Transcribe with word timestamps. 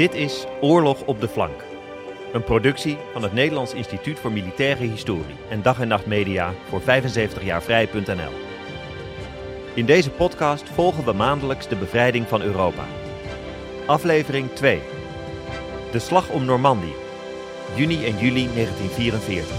Dit 0.00 0.14
is 0.14 0.44
Oorlog 0.60 1.02
op 1.04 1.20
de 1.20 1.28
Flank. 1.28 1.64
Een 2.32 2.44
productie 2.44 2.98
van 3.12 3.22
het 3.22 3.32
Nederlands 3.32 3.74
Instituut 3.74 4.18
voor 4.18 4.32
Militaire 4.32 4.84
Historie 4.84 5.36
en 5.50 5.62
Dag 5.62 5.80
en 5.80 5.88
Nacht 5.88 6.06
Media 6.06 6.52
voor 6.68 6.80
75 6.80 7.44
jaar 7.44 7.62
vrij.nl. 7.62 8.32
In 9.74 9.86
deze 9.86 10.10
podcast 10.10 10.68
volgen 10.68 11.04
we 11.04 11.12
maandelijks 11.12 11.68
de 11.68 11.76
bevrijding 11.76 12.26
van 12.26 12.42
Europa. 12.42 12.84
Aflevering 13.86 14.52
2. 14.52 14.80
De 15.92 15.98
Slag 15.98 16.30
om 16.30 16.44
Normandië. 16.44 16.94
Juni 17.74 18.04
en 18.04 18.18
juli 18.18 18.48
1944. 18.54 19.56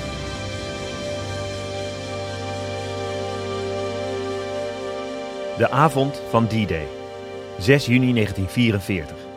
De 5.58 5.70
avond 5.70 6.22
van 6.30 6.48
D-Day. 6.48 6.88
6 7.58 7.86
juni 7.86 8.14
1944. 8.14 9.31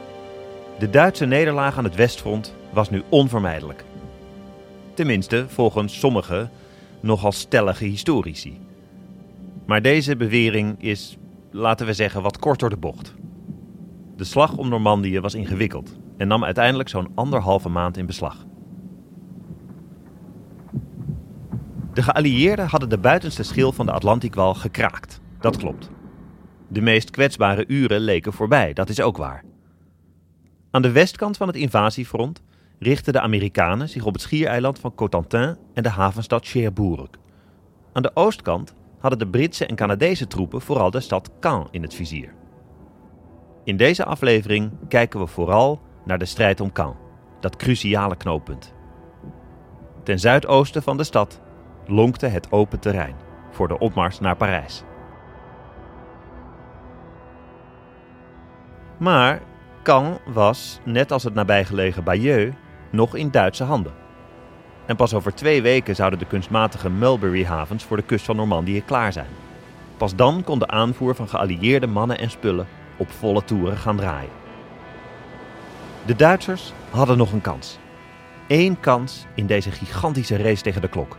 De 0.79 0.91
Duitse 0.91 1.25
nederlaag 1.25 1.79
aan 1.79 1.85
het 1.85 1.95
Westfront 1.95 2.55
was 2.73 2.91
nu 2.91 3.03
onvermijdelijk. 3.09 3.85
Tenminste, 4.95 5.45
volgens 5.49 5.99
sommige 5.99 6.49
nogal 7.01 7.33
stellige 7.33 7.85
historici. 7.85 8.61
Maar 9.67 9.83
deze 9.83 10.17
bewering 10.17 10.83
is, 10.83 11.17
laten 11.51 11.87
we 11.87 11.93
zeggen, 11.93 12.23
wat 12.23 12.39
kort 12.39 12.61
door 12.61 12.71
de 12.71 12.77
bocht. 12.77 13.15
De 14.17 14.25
slag 14.25 14.57
om 14.57 14.69
Normandië 14.69 15.21
was 15.21 15.35
ingewikkeld 15.35 15.97
en 16.17 16.29
nam 16.29 16.45
uiteindelijk 16.45 16.89
zo'n 16.89 17.11
anderhalve 17.15 17.69
maand 17.69 17.97
in 17.97 18.07
beslag. 18.07 18.47
De 21.93 22.03
geallieerden 22.03 22.67
hadden 22.67 22.89
de 22.89 22.99
buitenste 22.99 23.43
schil 23.43 23.73
van 23.73 23.87
de 23.87 23.93
Atlantikwal 23.93 24.55
gekraakt. 24.55 25.21
Dat 25.41 25.57
klopt. 25.57 25.91
De 26.69 26.81
meest 26.81 27.11
kwetsbare 27.11 27.65
uren 27.67 28.01
leken 28.01 28.33
voorbij, 28.33 28.73
dat 28.73 28.89
is 28.89 29.01
ook 29.01 29.17
waar. 29.17 29.45
Aan 30.75 30.83
de 30.83 30.93
westkant 30.93 31.37
van 31.37 31.47
het 31.47 31.57
invasiefront 31.57 32.43
richtten 32.79 33.13
de 33.13 33.21
Amerikanen 33.21 33.89
zich 33.89 34.05
op 34.05 34.13
het 34.13 34.23
schiereiland 34.23 34.79
van 34.79 34.95
Cotentin 34.95 35.57
en 35.75 35.83
de 35.83 35.89
havenstad 35.89 36.47
Cherbourg. 36.47 37.09
Aan 37.93 38.03
de 38.03 38.11
oostkant 38.15 38.75
hadden 38.99 39.19
de 39.19 39.27
Britse 39.27 39.67
en 39.67 39.77
Canadese 39.77 40.27
troepen 40.27 40.61
vooral 40.61 40.91
de 40.91 41.01
stad 41.01 41.31
Caen 41.41 41.69
in 41.71 41.83
het 41.83 41.95
vizier. 41.95 42.35
In 43.65 43.77
deze 43.77 44.05
aflevering 44.05 44.73
kijken 44.89 45.21
we 45.21 45.27
vooral 45.27 45.81
naar 46.05 46.19
de 46.19 46.25
strijd 46.25 46.61
om 46.61 46.73
Caen, 46.73 46.97
dat 47.41 47.57
cruciale 47.57 48.17
knooppunt. 48.17 48.75
Ten 50.03 50.19
zuidoosten 50.19 50.83
van 50.83 50.97
de 50.97 51.05
stad 51.05 51.41
lonkte 51.87 52.27
het 52.27 52.53
open 52.53 52.81
terrein 52.81 53.17
voor 53.51 53.69
de 53.69 53.79
opmars 53.79 54.21
naar 54.21 54.37
Parijs. 54.37 54.83
Maar 58.99 59.43
Caen 59.85 60.19
was, 60.25 60.81
net 60.83 61.13
als 61.13 61.23
het 61.23 61.35
nabijgelegen 61.35 62.05
Bayeux, 62.05 62.55
nog 62.91 63.15
in 63.15 63.31
Duitse 63.31 63.65
handen. 63.65 63.93
En 64.87 64.97
pas 64.97 65.15
over 65.15 65.35
twee 65.35 65.63
weken 65.63 65.95
zouden 65.95 66.19
de 66.19 66.27
kunstmatige 66.27 66.91
Mulberry-havens 66.91 67.85
voor 67.85 67.97
de 67.97 68.03
kust 68.03 68.25
van 68.25 68.37
Normandië 68.37 68.83
klaar 68.85 69.13
zijn. 69.13 69.27
Pas 69.97 70.15
dan 70.15 70.45
kon 70.45 70.59
de 70.59 70.67
aanvoer 70.67 71.15
van 71.15 71.29
geallieerde 71.29 71.87
mannen 71.87 72.19
en 72.19 72.31
spullen 72.31 72.67
op 72.97 73.11
volle 73.11 73.45
toeren 73.45 73.77
gaan 73.77 73.97
draaien. 73.97 74.31
De 76.07 76.17
Duitsers 76.17 76.73
hadden 76.91 77.17
nog 77.17 77.33
een 77.33 77.41
kans. 77.41 77.79
Eén 78.49 78.81
kans 78.81 79.27
in 79.35 79.47
deze 79.47 79.71
gigantische 79.71 80.37
race 80.37 80.63
tegen 80.63 80.81
de 80.81 80.89
klok. 80.89 81.17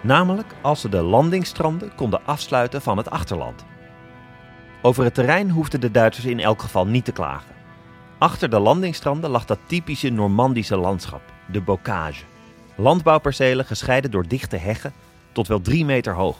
Namelijk 0.00 0.54
als 0.60 0.80
ze 0.80 0.88
de 0.88 1.02
landingsstranden 1.02 1.94
konden 1.94 2.20
afsluiten 2.24 2.82
van 2.82 2.96
het 2.96 3.10
achterland. 3.10 3.64
Over 4.82 5.04
het 5.04 5.14
terrein 5.14 5.50
hoefden 5.50 5.80
de 5.80 5.90
Duitsers 5.90 6.26
in 6.26 6.40
elk 6.40 6.62
geval 6.62 6.86
niet 6.86 7.04
te 7.04 7.12
klagen. 7.12 7.57
Achter 8.18 8.50
de 8.50 8.58
landingsstranden 8.58 9.30
lag 9.30 9.44
dat 9.44 9.58
typische 9.66 10.08
Normandische 10.08 10.76
landschap, 10.76 11.22
de 11.46 11.60
bocage. 11.60 12.24
Landbouwpercelen 12.76 13.64
gescheiden 13.64 14.10
door 14.10 14.28
dichte 14.28 14.56
heggen 14.56 14.92
tot 15.32 15.46
wel 15.46 15.60
drie 15.60 15.84
meter 15.84 16.14
hoog. 16.14 16.36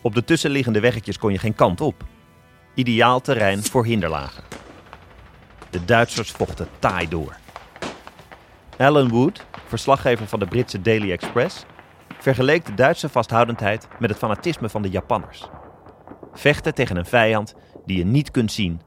Op 0.00 0.14
de 0.14 0.24
tussenliggende 0.24 0.80
weggetjes 0.80 1.18
kon 1.18 1.32
je 1.32 1.38
geen 1.38 1.54
kant 1.54 1.80
op. 1.80 2.04
Ideaal 2.74 3.20
terrein 3.20 3.62
voor 3.62 3.84
hinderlagen. 3.84 4.44
De 5.70 5.84
Duitsers 5.84 6.30
vochten 6.30 6.68
taai 6.78 7.08
door. 7.08 7.36
Alan 8.76 9.08
Wood, 9.08 9.46
verslaggever 9.66 10.26
van 10.26 10.38
de 10.38 10.46
Britse 10.46 10.82
Daily 10.82 11.12
Express, 11.12 11.64
vergeleek 12.18 12.66
de 12.66 12.74
Duitse 12.74 13.08
vasthoudendheid 13.08 13.88
met 13.98 14.10
het 14.10 14.18
fanatisme 14.18 14.68
van 14.68 14.82
de 14.82 14.90
Japanners. 14.90 15.48
Vechten 16.32 16.74
tegen 16.74 16.96
een 16.96 17.06
vijand 17.06 17.54
die 17.86 17.98
je 17.98 18.04
niet 18.04 18.30
kunt 18.30 18.52
zien, 18.52 18.80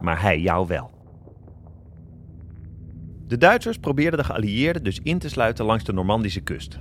maar 0.00 0.20
hij 0.20 0.38
jou 0.38 0.66
wel. 0.66 1.01
De 3.32 3.38
Duitsers 3.38 3.78
probeerden 3.78 4.18
de 4.18 4.24
geallieerden 4.24 4.84
dus 4.84 5.00
in 5.02 5.18
te 5.18 5.28
sluiten 5.28 5.64
langs 5.64 5.84
de 5.84 5.92
Normandische 5.92 6.40
kust. 6.40 6.78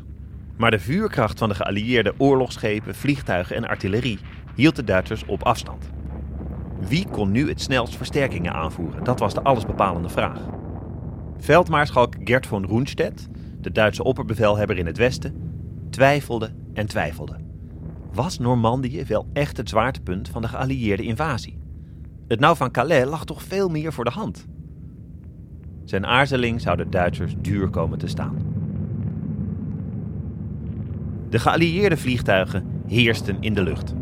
Maar 0.57 0.71
de 0.71 0.79
vuurkracht 0.79 1.39
van 1.39 1.49
de 1.49 1.55
geallieerde 1.55 2.13
oorlogsschepen, 2.17 2.95
vliegtuigen 2.95 3.55
en 3.55 3.67
artillerie 3.67 4.19
hield 4.55 4.75
de 4.75 4.83
Duitsers 4.83 5.25
op 5.25 5.43
afstand. 5.43 5.89
Wie 6.79 7.07
kon 7.09 7.31
nu 7.31 7.49
het 7.49 7.61
snelst 7.61 7.95
versterkingen 7.95 8.53
aanvoeren? 8.53 9.03
Dat 9.03 9.19
was 9.19 9.33
de 9.33 9.41
allesbepalende 9.41 10.09
vraag. 10.09 10.39
Veldmaarschalk 11.37 12.15
Gert 12.23 12.47
von 12.47 12.65
Rundstedt, 12.65 13.27
de 13.61 13.71
Duitse 13.71 14.03
opperbevelhebber 14.03 14.77
in 14.77 14.85
het 14.85 14.97
westen, 14.97 15.35
twijfelde 15.89 16.53
en 16.73 16.87
twijfelde. 16.87 17.35
Was 18.13 18.39
Normandië 18.39 19.03
wel 19.07 19.29
echt 19.33 19.57
het 19.57 19.69
zwaartepunt 19.69 20.29
van 20.29 20.41
de 20.41 20.47
geallieerde 20.47 21.03
invasie? 21.03 21.59
Het 22.27 22.39
nou 22.39 22.55
van 22.55 22.71
Calais 22.71 23.05
lag 23.05 23.25
toch 23.25 23.43
veel 23.43 23.69
meer 23.69 23.93
voor 23.93 24.03
de 24.03 24.11
hand? 24.11 24.47
Zijn 25.83 26.05
aarzeling 26.05 26.61
zou 26.61 26.77
de 26.77 26.89
Duitsers 26.89 27.35
duur 27.37 27.69
komen 27.69 27.97
te 27.97 28.07
staan. 28.07 28.37
De 31.29 31.39
geallieerde 31.39 31.97
vliegtuigen 31.97 32.65
heersten 32.87 33.37
in 33.39 33.53
de 33.53 33.63
lucht. 33.63 33.93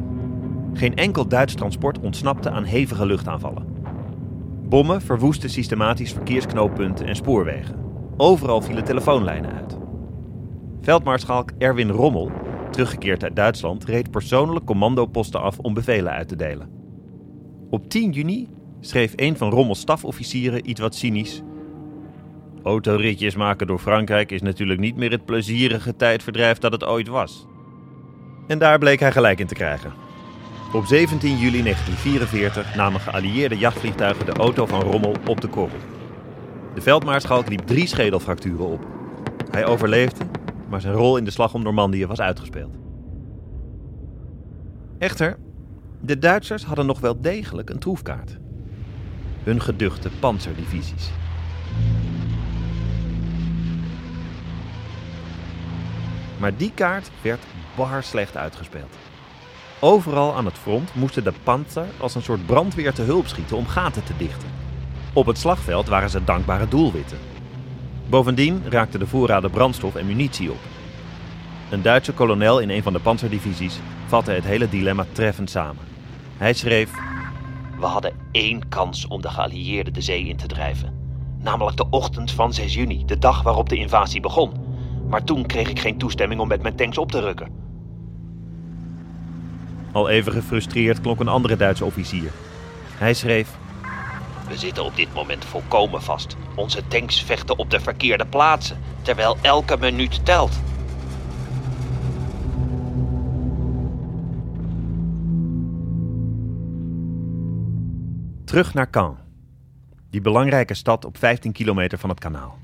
Geen 0.73 0.95
enkel 0.95 1.27
Duits 1.27 1.55
transport 1.55 1.99
ontsnapte 1.99 2.49
aan 2.49 2.63
hevige 2.63 3.05
luchtaanvallen. 3.05 3.65
Bommen 4.69 5.01
verwoesten 5.01 5.49
systematisch 5.49 6.11
verkeersknooppunten 6.11 7.05
en 7.05 7.15
spoorwegen. 7.15 7.75
Overal 8.17 8.61
vielen 8.61 8.83
telefoonlijnen 8.83 9.53
uit. 9.53 9.77
Veldmaarschalk 10.81 11.51
Erwin 11.57 11.89
Rommel, 11.89 12.31
teruggekeerd 12.71 13.23
uit 13.23 13.35
Duitsland, 13.35 13.85
reed 13.85 14.11
persoonlijk 14.11 14.65
commandoposten 14.65 15.41
af 15.41 15.59
om 15.59 15.73
bevelen 15.73 16.11
uit 16.11 16.27
te 16.27 16.35
delen. 16.35 16.69
Op 17.69 17.89
10 17.89 18.11
juni 18.11 18.47
schreef 18.79 19.13
een 19.15 19.37
van 19.37 19.49
Rommels 19.49 19.79
stafofficieren 19.79 20.69
iets 20.69 20.79
wat 20.79 20.95
cynisch 20.95 21.41
Autoritjes 22.69 23.35
maken 23.35 23.67
door 23.67 23.79
Frankrijk 23.79 24.31
is 24.31 24.41
natuurlijk 24.41 24.79
niet 24.79 24.95
meer 24.95 25.11
het 25.11 25.25
plezierige 25.25 25.95
tijdverdrijf 25.95 26.57
dat 26.57 26.71
het 26.71 26.83
ooit 26.83 27.07
was. 27.07 27.47
En 28.47 28.59
daar 28.59 28.79
bleek 28.79 28.99
hij 28.99 29.11
gelijk 29.11 29.39
in 29.39 29.47
te 29.47 29.53
krijgen. 29.53 29.93
Op 30.73 30.85
17 30.85 31.37
juli 31.37 31.63
1944 31.63 32.75
namen 32.75 32.99
geallieerde 32.99 33.57
jachtvliegtuigen 33.57 34.25
de 34.25 34.31
auto 34.31 34.65
van 34.65 34.81
Rommel 34.81 35.15
op 35.27 35.41
de 35.41 35.47
korrel. 35.47 35.77
De 36.73 36.81
veldmaarschalk 36.81 37.49
liep 37.49 37.67
drie 37.67 37.87
schedelfracturen 37.87 38.65
op. 38.65 38.87
Hij 39.51 39.65
overleefde, 39.65 40.25
maar 40.69 40.81
zijn 40.81 40.93
rol 40.93 41.17
in 41.17 41.25
de 41.25 41.31
slag 41.31 41.53
om 41.53 41.63
Normandië 41.63 42.05
was 42.05 42.21
uitgespeeld. 42.21 42.75
Echter, 44.97 45.37
de 46.01 46.17
Duitsers 46.17 46.63
hadden 46.63 46.85
nog 46.85 46.99
wel 46.99 47.21
degelijk 47.21 47.69
een 47.69 47.79
troefkaart. 47.79 48.37
Hun 49.43 49.61
geduchte 49.61 50.09
panzerdivisies. 50.19 51.11
Maar 56.39 56.57
die 56.57 56.71
kaart 56.73 57.11
werd 57.21 57.43
bar 57.75 58.03
slecht 58.03 58.37
uitgespeeld. 58.37 58.95
Overal 59.79 60.35
aan 60.35 60.45
het 60.45 60.57
front 60.57 60.95
moesten 60.95 61.23
de 61.23 61.33
panzer 61.43 61.85
als 61.97 62.15
een 62.15 62.21
soort 62.21 62.45
brandweer 62.45 62.93
te 62.93 63.01
hulp 63.01 63.27
schieten 63.27 63.57
om 63.57 63.67
gaten 63.67 64.03
te 64.03 64.13
dichten. 64.17 64.49
Op 65.13 65.25
het 65.25 65.37
slagveld 65.37 65.87
waren 65.87 66.09
ze 66.09 66.23
dankbare 66.23 66.67
doelwitten. 66.67 67.17
Bovendien 68.09 68.63
raakten 68.69 68.99
de 68.99 69.07
voorraden 69.07 69.51
brandstof 69.51 69.95
en 69.95 70.05
munitie 70.05 70.51
op. 70.51 70.59
Een 71.69 71.81
Duitse 71.81 72.13
kolonel 72.13 72.59
in 72.59 72.69
een 72.69 72.83
van 72.83 72.93
de 72.93 72.99
panzerdivisies 72.99 73.79
vatte 74.07 74.31
het 74.31 74.43
hele 74.43 74.69
dilemma 74.69 75.05
treffend 75.11 75.49
samen. 75.49 75.83
Hij 76.37 76.53
schreef: 76.53 76.91
We 77.79 77.85
hadden 77.85 78.13
één 78.31 78.69
kans 78.69 79.07
om 79.07 79.21
de 79.21 79.29
geallieerden 79.29 79.93
de 79.93 80.01
zee 80.01 80.23
in 80.23 80.37
te 80.37 80.47
drijven. 80.47 80.93
Namelijk 81.41 81.77
de 81.77 81.89
ochtend 81.89 82.31
van 82.31 82.53
6 82.53 82.73
juni, 82.73 83.05
de 83.05 83.17
dag 83.17 83.41
waarop 83.41 83.69
de 83.69 83.77
invasie 83.77 84.21
begon. 84.21 84.68
Maar 85.09 85.23
toen 85.23 85.45
kreeg 85.45 85.69
ik 85.69 85.79
geen 85.79 85.97
toestemming 85.97 86.41
om 86.41 86.47
met 86.47 86.61
mijn 86.61 86.75
tanks 86.75 86.97
op 86.97 87.11
te 87.11 87.19
rukken. 87.19 87.47
Al 89.91 90.09
even 90.09 90.31
gefrustreerd 90.31 91.01
klonk 91.01 91.19
een 91.19 91.27
andere 91.27 91.55
Duitse 91.55 91.85
officier. 91.85 92.31
Hij 92.97 93.13
schreef: 93.13 93.57
We 94.47 94.57
zitten 94.57 94.83
op 94.83 94.95
dit 94.95 95.13
moment 95.13 95.45
volkomen 95.45 96.01
vast. 96.01 96.37
Onze 96.55 96.87
tanks 96.87 97.23
vechten 97.23 97.57
op 97.57 97.69
de 97.69 97.79
verkeerde 97.79 98.25
plaatsen, 98.25 98.77
terwijl 99.01 99.37
elke 99.41 99.77
minuut 99.77 100.25
telt. 100.25 100.59
Terug 108.43 108.73
naar 108.73 108.89
Caen. 108.89 109.17
Die 110.09 110.21
belangrijke 110.21 110.73
stad 110.73 111.05
op 111.05 111.17
15 111.17 111.51
kilometer 111.51 111.97
van 111.97 112.09
het 112.09 112.19
kanaal. 112.19 112.57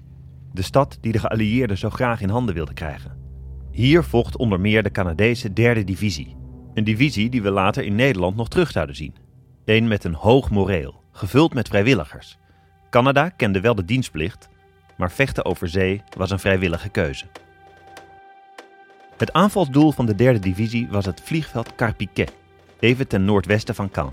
De 0.56 0.62
stad 0.62 0.98
die 1.02 1.12
de 1.12 1.20
geallieerden 1.20 1.78
zo 1.78 1.90
graag 1.90 2.22
in 2.22 2.30
handen 2.30 2.56
wilden 2.56 2.74
krijgen. 2.74 3.18
Hier 3.72 4.04
vocht 4.04 4.38
onder 4.38 4.60
meer 4.60 4.84
de 4.84 4.92
Canadese 4.92 5.54
derde 5.54 5.84
divisie. 5.84 6.36
Een 6.74 6.84
divisie 6.84 7.30
die 7.30 7.42
we 7.42 7.50
later 7.50 7.84
in 7.84 7.96
Nederland 7.96 8.36
nog 8.36 8.48
terug 8.48 8.72
zouden 8.72 8.96
zien. 8.96 9.16
Een 9.66 9.88
met 9.88 10.04
een 10.04 10.14
hoog 10.14 10.50
moreel, 10.50 11.02
gevuld 11.12 11.54
met 11.54 11.68
vrijwilligers. 11.68 12.38
Canada 12.90 13.30
kende 13.30 13.62
wel 13.62 13.76
de 13.76 13.86
dienstplicht, 13.86 14.50
maar 14.98 15.12
vechten 15.12 15.46
over 15.46 15.70
zee 15.70 16.02
was 16.18 16.32
een 16.32 16.40
vrijwillige 16.40 16.90
keuze. 16.90 17.26
Het 19.18 19.34
aanvalsdoel 19.34 19.92
van 19.92 20.06
de 20.06 20.16
derde 20.16 20.40
divisie 20.40 20.88
was 20.92 21.06
het 21.06 21.22
vliegveld 21.22 21.76
Carpiquet, 21.76 22.34
even 22.80 23.08
ten 23.08 23.26
noordwesten 23.26 23.76
van 23.76 23.92
Caen. 23.92 24.10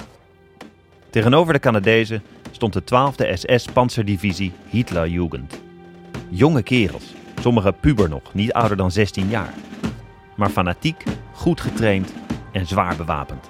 Tegenover 1.10 1.52
de 1.52 1.58
Canadezen 1.58 2.22
stond 2.50 2.72
de 2.72 2.82
12e 2.82 3.32
SS-panzerdivisie 3.32 4.52
Hitlerjugend. 4.70 5.61
Jonge 6.34 6.62
kerels, 6.62 7.14
sommige 7.40 7.73
puber 7.81 8.08
nog, 8.08 8.34
niet 8.34 8.52
ouder 8.52 8.76
dan 8.76 8.90
16 8.90 9.29
jaar. 9.29 9.55
Maar 10.37 10.49
fanatiek, 10.49 11.05
goed 11.32 11.61
getraind 11.61 12.12
en 12.52 12.67
zwaar 12.67 12.96
bewapend. 12.96 13.49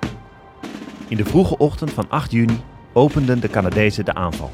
In 1.09 1.17
de 1.17 1.25
vroege 1.25 1.59
ochtend 1.59 1.93
van 1.93 2.05
8 2.09 2.31
juni 2.31 2.61
openden 2.93 3.41
de 3.41 3.49
Canadezen 3.49 4.05
de 4.05 4.15
aanval. 4.15 4.51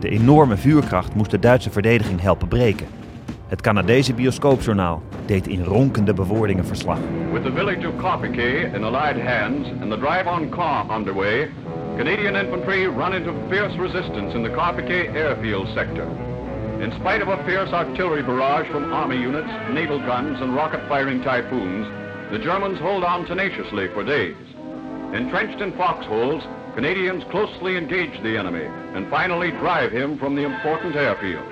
De 0.00 0.08
enorme 0.08 0.56
vuurkracht 0.56 1.14
moest 1.14 1.30
de 1.30 1.38
Duitse 1.38 1.70
verdediging 1.70 2.20
helpen 2.20 2.48
breken. 2.48 2.86
Het 3.46 3.60
Canadese 3.60 4.14
bioscoopjournaal 4.14 5.02
deed 5.26 5.46
in 5.46 5.64
ronkende 5.64 6.14
bewoordingen 6.14 6.66
verslag. 6.66 6.98
With 7.32 7.44
the 7.44 7.52
village 7.52 7.88
of 7.88 7.96
Carpiquet 7.96 8.74
in 8.74 8.84
Allied 8.84 9.26
hands 9.26 9.68
and 9.80 9.90
the 9.90 9.98
drive 9.98 10.28
on 10.28 10.48
Caen 10.48 10.90
underway, 10.90 11.48
Canadian 11.96 12.34
infantry 12.34 12.86
run 12.86 13.14
into 13.14 13.32
fierce 13.48 13.78
resistance 13.78 14.36
in 14.36 14.42
the 14.42 14.50
Carpiquet 14.50 15.14
airfield 15.14 15.68
sector. 15.74 16.34
In 16.80 16.92
spite 17.00 17.22
of 17.22 17.28
a 17.28 17.42
fierce 17.46 17.72
artillery 17.72 18.22
barrage 18.22 18.70
from 18.70 18.92
army 18.92 19.16
units, 19.16 19.48
naval 19.72 19.98
guns, 19.98 20.40
and 20.42 20.54
rocket-firing 20.54 21.22
typhoons, 21.22 21.86
the 22.30 22.38
Germans 22.38 22.78
hold 22.78 23.02
on 23.02 23.24
tenaciously 23.24 23.88
for 23.94 24.04
days. 24.04 24.36
Entrenched 25.14 25.62
in 25.62 25.72
foxholes, 25.72 26.44
Canadians 26.74 27.24
closely 27.30 27.78
engage 27.78 28.22
the 28.22 28.36
enemy 28.36 28.66
and 28.94 29.08
finally 29.08 29.52
drive 29.52 29.90
him 29.90 30.18
from 30.18 30.36
the 30.36 30.42
important 30.42 30.94
airfield. 30.94 31.42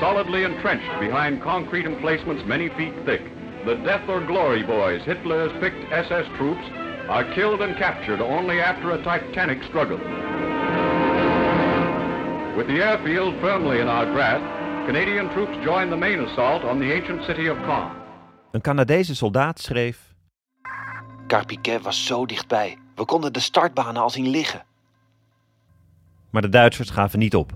Solidly 0.00 0.42
entrenched 0.42 0.98
behind 0.98 1.40
concrete 1.40 1.86
emplacements 1.86 2.44
many 2.46 2.68
feet 2.70 2.94
thick, 3.04 3.22
the 3.64 3.76
death 3.76 4.08
or 4.08 4.20
glory 4.26 4.64
boys, 4.64 5.02
Hitler's 5.02 5.52
picked 5.60 5.92
SS 5.92 6.26
troops, 6.36 6.66
are 7.08 7.32
killed 7.34 7.62
and 7.62 7.76
captured 7.76 8.20
only 8.20 8.60
after 8.60 8.90
a 8.90 9.02
titanic 9.04 9.62
struggle. 9.62 10.00
With 12.58 12.66
the 12.66 12.82
airfield 12.82 13.34
firmly 13.40 13.78
in 13.78 13.88
our 13.88 14.06
grasp, 14.12 14.44
Canadian 14.86 15.30
troops 15.30 15.56
join 15.64 15.88
the 15.88 15.96
main 15.96 16.20
assault 16.20 16.64
on 16.64 16.78
the 16.78 16.92
ancient 16.92 17.24
city 17.24 17.48
of 17.48 17.56
Caen. 17.66 17.90
Een 18.50 18.60
Canadese 18.60 19.14
soldaat 19.14 19.60
schreef: 19.60 20.14
Carpiquet 21.26 21.82
was 21.82 22.06
zo 22.06 22.26
dichtbij. 22.26 22.78
We 22.94 23.04
konden 23.04 23.32
de 23.32 23.40
startbanen 23.40 24.02
al 24.02 24.10
zien 24.10 24.28
liggen. 24.28 24.64
Maar 26.30 26.42
de 26.42 26.48
Duitsers 26.48 26.90
gaven 26.90 27.18
niet 27.18 27.34
op. 27.34 27.52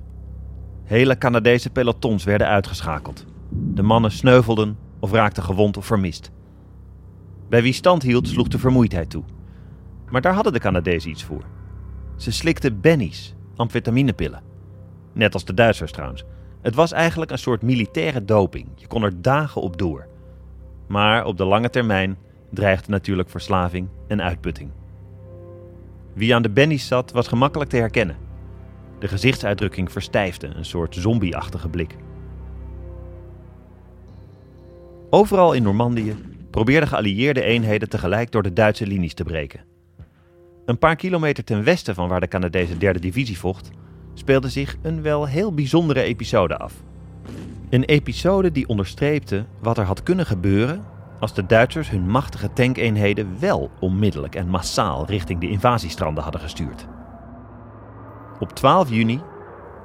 Hele 0.85 1.19
Canadese 1.19 1.71
pelotons 1.71 2.25
werden 2.25 2.47
uitgeschakeld. 2.47 3.25
De 3.51 3.83
mannen 3.83 4.11
sneuvelden 4.11 4.79
of 5.01 5.13
raakten 5.13 5.43
gewond 5.43 5.77
of 5.77 5.87
vermist. 5.87 6.31
Bij 7.49 7.63
wie 7.63 7.73
stand 7.73 8.03
hield 8.03 8.29
sloeg 8.29 8.49
de 8.49 8.59
vermoeidheid 8.59 9.11
toe. 9.11 9.25
Maar 10.11 10.21
daar 10.21 10.35
hadden 10.35 10.53
de 10.53 10.61
Canadezen 10.61 11.11
iets 11.11 11.25
voor. 11.25 11.45
Ze 12.17 12.33
slikten 12.33 12.81
bennies, 12.81 13.35
amfetaminepillen. 13.57 14.51
Net 15.13 15.35
als 15.35 15.45
de 15.45 15.55
Duitsers 15.55 15.93
trouwens. 15.93 16.25
Het 16.63 16.75
was 16.75 16.93
eigenlijk 16.93 17.31
een 17.31 17.39
soort 17.39 17.63
militaire 17.63 18.25
doping. 18.25 18.69
Je 18.75 18.87
kon 18.87 19.03
er 19.03 19.23
dagen 19.23 19.61
op 19.61 19.79
door. 19.79 20.07
Maar 20.87 21.25
op 21.25 21.37
de 21.37 21.45
lange 21.45 21.71
termijn 21.71 22.19
dreigde 22.51 22.91
natuurlijk 22.91 23.31
verslaving 23.31 23.89
en 24.09 24.23
uitputting. 24.23 24.71
Wie 26.13 26.35
aan 26.35 26.43
de 26.43 26.51
bennies 26.51 26.87
zat, 26.87 27.13
was 27.13 27.29
gemakkelijk 27.29 27.71
te 27.71 27.77
herkennen. 27.77 28.17
De 28.99 29.09
gezichtsuitdrukking 29.09 29.93
verstijfde, 29.93 30.47
een 30.47 30.65
soort 30.65 30.95
zombieachtige 30.95 31.69
blik. 31.69 31.97
Overal 35.11 35.53
in 35.53 35.63
Normandië 35.63 36.17
probeerden 36.51 36.89
geallieerde 36.89 37.43
eenheden 37.43 37.89
tegelijk 37.89 38.31
door 38.31 38.43
de 38.43 38.53
Duitse 38.53 38.87
linies 38.87 39.15
te 39.15 39.25
breken. 39.25 39.61
Een 40.65 40.79
paar 40.79 40.97
kilometer 40.97 41.45
ten 41.45 41.65
westen 41.65 41.95
van 41.95 42.09
waar 42.09 42.21
de 42.21 42.29
Canadese 42.29 42.79
derde 42.79 42.99
divisie 42.99 43.39
vocht, 43.39 43.71
speelde 44.15 44.49
zich 44.49 44.77
een 44.83 45.03
wel 45.03 45.27
heel 45.27 45.55
bijzondere 45.55 46.03
episode 46.03 46.57
af. 46.57 46.73
Een 47.71 47.85
episode 47.85 48.53
die 48.53 48.69
onderstreepte 48.69 49.45
wat 49.61 49.79
er 49.79 49.85
had 49.85 50.03
kunnen 50.03 50.27
gebeuren 50.27 50.85
als 51.21 51.35
de 51.35 51.47
Duitsers 51.47 51.91
hun 51.91 52.11
machtige 52.11 52.53
tankeenheden 52.53 53.37
wel 53.41 53.71
onmiddellijk 53.81 54.35
en 54.35 54.49
massaal 54.49 55.07
richting 55.07 55.41
de 55.41 55.49
invasiestranden 55.49 56.23
hadden 56.23 56.41
gestuurd. 56.41 56.87
Op 58.39 58.53
12 58.53 58.91
juni 58.91 59.21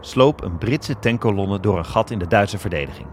sloop 0.02 0.44
een 0.44 0.58
Britse 0.58 1.00
tankkolonne 1.00 1.60
door 1.60 1.78
een 1.78 1.86
gat 1.86 2.10
in 2.10 2.20
de 2.20 2.28
Duitse 2.28 2.58
verdediging. 2.58 3.08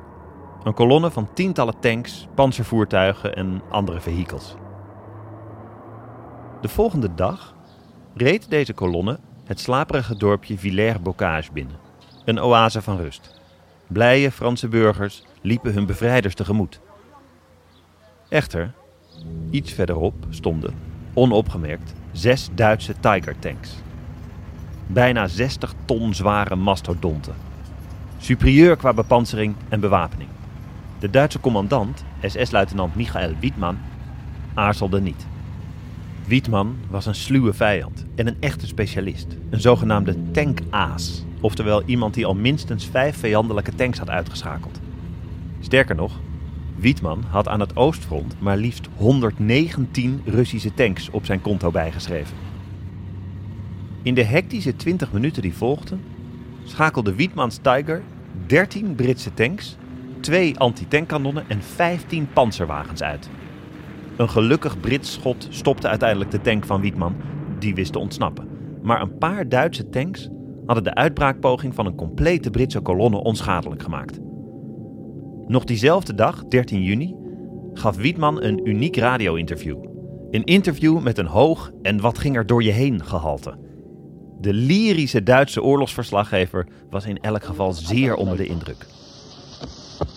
Een 0.63 0.75
kolonne 0.75 1.11
van 1.11 1.33
tientallen 1.33 1.81
tanks, 1.81 2.29
panzervoertuigen 2.35 3.37
en 3.37 3.63
andere 3.69 4.01
vehikels. 4.01 4.55
De 6.61 6.69
volgende 6.69 7.15
dag 7.15 7.55
reed 8.15 8.51
deze 8.51 8.73
kolonne 8.73 9.19
het 9.45 9.61
slaperige 9.61 10.17
dorpje 10.17 10.59
Villers-Bocage 10.59 11.53
binnen. 11.53 11.77
Een 12.25 12.41
oase 12.41 12.83
van 12.83 12.97
rust. 12.97 13.41
Blije 13.87 14.31
Franse 14.31 14.69
burgers 14.69 15.25
liepen 15.41 15.73
hun 15.73 15.87
bevrijders 15.87 16.35
tegemoet. 16.35 16.81
Echter, 18.29 18.73
iets 19.51 19.73
verderop 19.73 20.15
stonden, 20.31 20.75
onopgemerkt, 21.15 21.95
zes 22.13 22.49
Duitse 22.55 22.95
Tiger-tanks. 23.01 23.71
Bijna 24.87 25.27
60 25.27 25.75
ton 25.85 26.15
zware 26.15 26.57
mastodonten. 26.57 27.35
Superieur 28.19 28.77
qua 28.77 28.93
bepansering 28.93 29.55
en 29.69 29.81
bewapening. 29.81 30.29
De 30.99 31.11
Duitse 31.11 31.41
commandant, 31.41 32.05
SS-luitenant 32.23 32.95
Michael 32.95 33.35
Wittmann, 33.41 33.79
aarzelde 34.55 35.01
niet. 35.01 35.27
Wietman 36.27 36.77
was 36.91 37.07
een 37.07 37.15
sluwe 37.15 37.53
vijand 37.53 38.05
en 38.15 38.27
een 38.27 38.37
echte 38.41 38.67
specialist. 38.67 39.27
Een 39.51 39.61
zogenaamde 39.61 40.17
tankaas. 40.31 41.25
Oftewel 41.41 41.83
iemand 41.85 42.15
die 42.15 42.27
al 42.27 42.35
minstens 42.35 42.87
vijf 42.87 43.17
vijandelijke 43.17 43.75
tanks 43.75 43.99
had 43.99 44.11
uitgeschakeld. 44.11 44.81
Sterker 45.61 45.95
nog, 45.95 46.21
Wietman 46.77 47.25
had 47.29 47.49
aan 47.49 47.61
het 47.61 47.77
oostfront 47.77 48.35
maar 48.41 48.57
liefst 48.57 48.89
119 48.97 50.23
Russische 50.25 50.75
tanks 50.75 51.11
op 51.11 51.25
zijn 51.25 51.41
konto 51.41 51.71
bijgeschreven. 51.71 52.37
In 54.03 54.15
de 54.15 54.25
hectische 54.25 54.77
20 54.77 55.13
minuten 55.13 55.43
die 55.43 55.55
volgden, 55.55 56.01
schakelde 56.65 57.15
Wietmans 57.15 57.57
Tiger 57.57 58.03
13 58.47 58.95
Britse 58.95 59.35
tanks, 59.35 59.77
twee 60.21 60.59
anti-tankkanonnen 60.59 61.45
en 61.49 61.63
15 61.63 62.29
panzerwagens 62.33 63.03
uit. 63.03 63.29
Een 64.17 64.29
gelukkig 64.29 64.81
Brits 64.81 65.13
schot 65.13 65.47
stopte 65.51 65.89
uiteindelijk 65.89 66.31
de 66.31 66.41
tank 66.41 66.65
van 66.67 66.81
Wietman, 66.81 67.17
die 67.59 67.75
wist 67.75 67.93
te 67.93 67.99
ontsnappen. 67.99 68.49
Maar 68.83 69.01
een 69.01 69.19
paar 69.19 69.49
Duitse 69.49 69.89
tanks 69.89 70.29
hadden 70.67 70.85
de 70.85 70.95
uitbraakpoging 70.95 71.75
van 71.75 71.87
een 71.87 71.95
complete 71.95 72.51
Britse 72.51 72.81
kolonne 72.81 73.23
onschadelijk 73.23 73.83
gemaakt. 73.83 74.19
Nog 75.47 75.65
diezelfde 75.65 76.15
dag, 76.15 76.45
13 76.45 76.83
juni, 76.83 77.17
gaf 77.73 77.97
Wietman 77.97 78.43
een 78.43 78.69
uniek 78.69 78.97
radio-interview. 78.97 79.77
Een 80.31 80.45
interview 80.45 81.01
met 81.01 81.19
een 81.19 81.27
hoog 81.27 81.71
en 81.83 82.01
wat 82.01 82.19
ging 82.19 82.37
er 82.37 82.47
door 82.47 82.63
je 82.63 82.73
heen 82.73 83.05
gehalte. 83.05 83.59
De 84.41 84.53
lyrische 84.53 85.23
Duitse 85.23 85.63
oorlogsverslaggever 85.63 86.67
was 86.91 87.05
in 87.07 87.19
elk 87.19 87.45
geval 87.45 87.73
zeer 87.73 88.15
onder 88.15 88.37
de 88.37 88.47
indruk. 88.47 88.87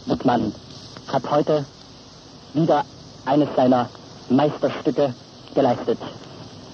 Wittmann 0.06 0.54
hat 1.06 1.26
heute 1.26 1.64
wieder 2.52 2.84
eines 3.28 3.50
seiner 3.56 3.90
Meisterstücke 4.30 5.14
geleistet. 5.54 6.00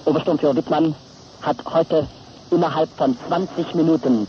Obersturmführer 0.04 0.56
Wittmann 0.56 0.94
hat 1.42 1.56
heute 1.66 2.06
innerhalb 2.50 2.88
von 2.96 3.16
20 3.28 3.74
Minuten 3.74 4.26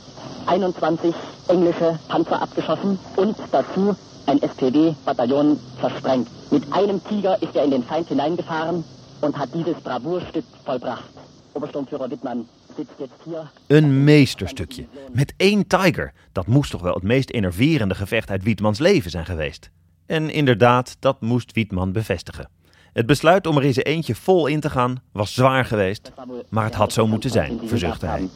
21 0.47 1.13
englische 1.47 1.99
Panzer 2.07 2.41
abgeschossen 2.41 2.99
und 3.15 3.35
dazu 3.51 3.95
ein 4.25 4.41
SPD-Bataillon 4.41 5.59
versprengt. 5.79 6.27
Mit 6.51 6.63
einem 6.71 7.03
Tiger 7.03 7.41
ist 7.41 7.55
er 7.55 7.63
in 7.63 7.71
den 7.71 7.83
Feind 7.83 8.07
hineingefahren 8.07 8.83
und 9.21 9.37
hat 9.37 9.49
dieses 9.53 9.75
Bravourstück 9.81 10.45
vollbracht. 10.63 11.09
Obersturmführer 11.53 12.09
Wittmann 12.09 12.47
sitzt 12.75 12.93
jetzt 12.99 13.13
hier. 13.23 13.49
Een 13.67 14.03
meesterstukje. 14.03 14.85
Met 15.11 15.33
één 15.37 15.67
Tiger. 15.67 16.13
Dat 16.31 16.47
moest 16.47 16.71
toch 16.71 16.81
wel 16.81 16.93
het 16.93 17.03
meest 17.03 17.29
enerverende 17.29 17.95
gevecht 17.95 18.29
uit 18.29 18.43
Wietmans 18.43 18.79
leven 18.79 19.11
zijn 19.11 19.25
geweest. 19.25 19.69
En 20.05 20.29
inderdaad, 20.29 20.97
dat 20.99 21.21
moest 21.21 21.51
Wietman 21.51 21.91
bevestigen. 21.91 22.49
Het 22.93 23.05
besluit 23.05 23.47
om 23.47 23.57
er 23.57 23.73
zijn 23.73 23.85
eentje 23.85 24.15
vol 24.15 24.47
in 24.47 24.59
te 24.59 24.69
gaan 24.69 25.01
was 25.11 25.33
zwaar 25.33 25.65
geweest, 25.65 26.11
maar 26.49 26.63
het 26.63 26.75
had 26.75 26.93
zo 26.93 27.07
moeten 27.07 27.29
zijn, 27.29 27.59
verzuchtte 27.65 28.05
hij. 28.05 28.29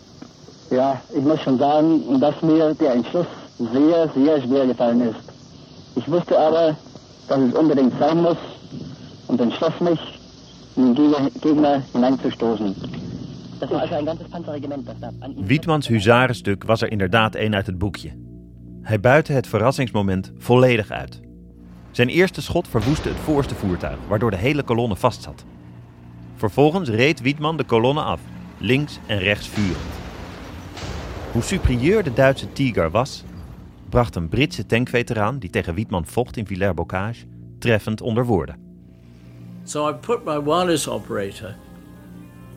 Ja, 0.70 1.02
ich 1.14 1.24
muss 1.24 1.42
schon 1.42 1.58
sagen, 1.58 2.20
dass 2.20 2.42
mir 2.42 2.76
der 2.78 2.94
Entschluss 2.94 3.28
sehr, 3.58 4.10
sehr 4.16 4.42
schwer 4.42 4.66
gefallen 4.66 5.02
ist. 5.02 5.32
Ich 5.96 6.08
wusste 6.08 6.38
aber, 6.38 6.76
dass 7.28 7.40
es 7.40 7.54
unbedingt 7.54 7.94
sein 8.00 8.22
muss 8.22 8.38
und 9.26 9.42
entschloss 9.42 9.80
mich, 9.80 10.20
in 10.76 10.96
den 10.96 11.32
Gegner 11.42 11.82
hineinzustoßen. 11.92 12.76
Das 13.60 13.70
war 13.70 13.82
also 13.82 13.96
ein 13.96 14.06
ganzes 14.06 14.28
Panzerregiment. 14.30 14.90
Wietmans 15.36 15.88
huzarenstuk 15.88 16.64
was 16.64 16.82
er 16.82 16.92
inderdaad 16.92 17.36
een 17.36 17.56
uit 17.56 17.66
het 17.66 17.78
boekje. 17.78 18.12
Hij 18.82 19.00
buitte 19.00 19.34
het 19.34 19.48
verrassingsmoment 19.48 20.32
volledig 20.38 20.92
uit. 20.92 21.29
Zijn 22.00 22.12
eerste 22.12 22.42
schot 22.42 22.68
verwoestte 22.68 23.10
het 23.10 23.18
voorste 23.18 23.56
voertuig, 23.56 23.98
waardoor 24.08 24.32
de 24.32 24.38
hele 24.38 24.64
kolonne 24.64 24.96
vastzat. 24.96 25.46
Vervolgens 26.36 26.90
reed 26.90 27.22
Wietman 27.22 27.58
de 27.58 27.64
kolonne 27.64 28.02
af, 28.02 28.22
links 28.58 29.00
en 29.06 29.18
rechts 29.18 29.48
vurend. 29.48 29.94
Hoe 31.32 31.42
superieur 31.42 32.04
de 32.04 32.14
Duitse 32.14 32.52
Tiger 32.52 32.90
was, 32.90 33.24
bracht 33.90 34.16
een 34.16 34.30
Britse 34.30 34.66
tankveteraan 34.66 35.40
die 35.40 35.50
tegen 35.50 35.74
Wietman 35.74 36.06
vocht 36.06 36.38
in 36.38 36.48
Villers-Bocage 36.48 37.26
treffend 37.60 38.02
onder 38.02 38.26
woorden. 38.26 38.56
So 39.64 39.90
I 39.90 39.94
put 39.94 40.26
my 40.26 40.44
wireless 40.44 40.88
operator 40.88 41.56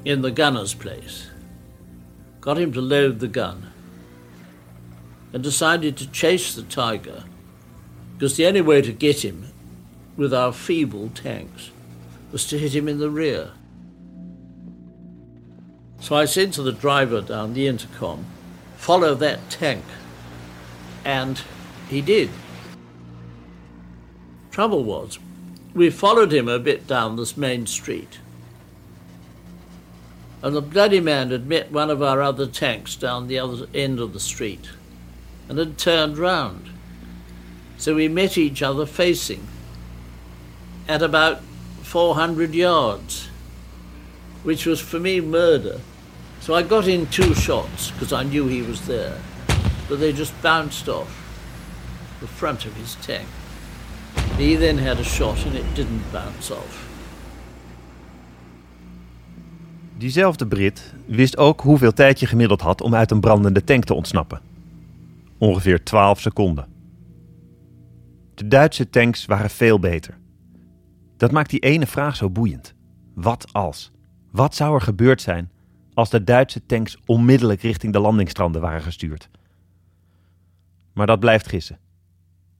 in 0.02 0.20
the 0.20 0.30
gunner's 0.34 0.76
place, 0.76 1.28
got 2.40 2.56
him 2.56 2.72
to 2.72 2.80
load 2.80 3.18
the 3.18 3.28
gun, 3.32 3.56
and 5.32 5.42
decided 5.42 5.96
to 5.96 6.04
chase 6.11 6.54
the 6.54 6.66
tiger 6.66 7.30
because 8.22 8.36
the 8.36 8.46
only 8.46 8.60
way 8.60 8.80
to 8.80 8.92
get 8.92 9.24
him 9.24 9.48
with 10.16 10.32
our 10.32 10.52
feeble 10.52 11.08
tanks 11.08 11.72
was 12.30 12.46
to 12.46 12.56
hit 12.56 12.72
him 12.72 12.86
in 12.86 13.00
the 13.00 13.10
rear. 13.10 13.50
So 15.98 16.14
I 16.14 16.26
said 16.26 16.52
to 16.52 16.62
the 16.62 16.70
driver 16.70 17.20
down 17.20 17.52
the 17.52 17.66
intercom, 17.66 18.24
follow 18.76 19.16
that 19.16 19.50
tank. 19.50 19.84
And 21.04 21.42
he 21.88 22.00
did. 22.00 22.30
Trouble 24.52 24.84
was, 24.84 25.18
we 25.74 25.90
followed 25.90 26.32
him 26.32 26.46
a 26.46 26.60
bit 26.60 26.86
down 26.86 27.16
this 27.16 27.36
main 27.36 27.66
street. 27.66 28.20
And 30.44 30.54
the 30.54 30.62
bloody 30.62 31.00
man 31.00 31.32
had 31.32 31.48
met 31.48 31.72
one 31.72 31.90
of 31.90 32.04
our 32.04 32.22
other 32.22 32.46
tanks 32.46 32.94
down 32.94 33.26
the 33.26 33.40
other 33.40 33.66
end 33.74 33.98
of 33.98 34.12
the 34.12 34.20
street 34.20 34.68
and 35.48 35.58
had 35.58 35.76
turned 35.76 36.18
round. 36.18 36.68
So 37.82 37.96
we 37.96 38.06
met 38.06 38.38
each 38.38 38.62
other 38.62 38.86
facing 38.86 39.40
at 40.86 41.02
about 41.02 41.40
400 41.82 42.54
yards, 42.54 43.28
which 44.44 44.66
was 44.66 44.80
for 44.80 45.00
me 45.00 45.20
murder. 45.20 45.80
So 46.40 46.54
I 46.54 46.62
got 46.62 46.86
in 46.86 47.06
two 47.06 47.34
shots 47.34 47.90
because 47.90 48.12
I 48.12 48.22
knew 48.22 48.46
he 48.46 48.62
was 48.62 48.80
there, 48.86 49.18
but 49.88 49.98
they 49.98 50.12
just 50.12 50.32
bounced 50.42 50.88
off 50.88 51.08
the 52.20 52.28
front 52.28 52.64
of 52.66 52.72
his 52.76 52.96
tank. 53.06 53.26
He 54.38 54.56
then 54.56 54.78
had 54.78 54.98
a 55.00 55.04
shot 55.04 55.44
and 55.46 55.56
it 55.56 55.74
didn't 55.74 56.12
bounce 56.12 56.54
off. 56.54 56.86
Diezelfde 59.98 60.46
Brit 60.46 60.92
wist 61.06 61.36
ook 61.36 61.60
hoeveel 61.60 61.92
tijd 61.92 62.20
je 62.20 62.26
gemiddeld 62.26 62.60
had 62.60 62.80
om 62.80 62.94
uit 62.94 63.10
een 63.10 63.20
brandende 63.20 63.64
tank 63.64 63.84
te 63.84 63.94
ontsnappen. 63.94 64.40
Ongeveer 65.38 65.84
12 65.84 66.20
seconden. 66.20 66.71
De 68.42 68.49
Duitse 68.49 68.90
tanks 68.90 69.25
waren 69.25 69.50
veel 69.50 69.78
beter. 69.78 70.18
Dat 71.16 71.30
maakt 71.30 71.50
die 71.50 71.61
ene 71.61 71.87
vraag 71.87 72.16
zo 72.16 72.30
boeiend. 72.30 72.75
Wat 73.14 73.52
als? 73.52 73.90
Wat 74.30 74.54
zou 74.54 74.75
er 74.75 74.80
gebeurd 74.80 75.20
zijn 75.20 75.52
als 75.94 76.11
de 76.11 76.25
Duitse 76.25 76.66
tanks 76.66 76.99
onmiddellijk 77.06 77.61
richting 77.61 77.92
de 77.92 77.99
landingsstranden 77.99 78.61
waren 78.61 78.82
gestuurd? 78.82 79.30
Maar 80.92 81.06
dat 81.06 81.20
blijft 81.20 81.49
gissen. 81.49 81.78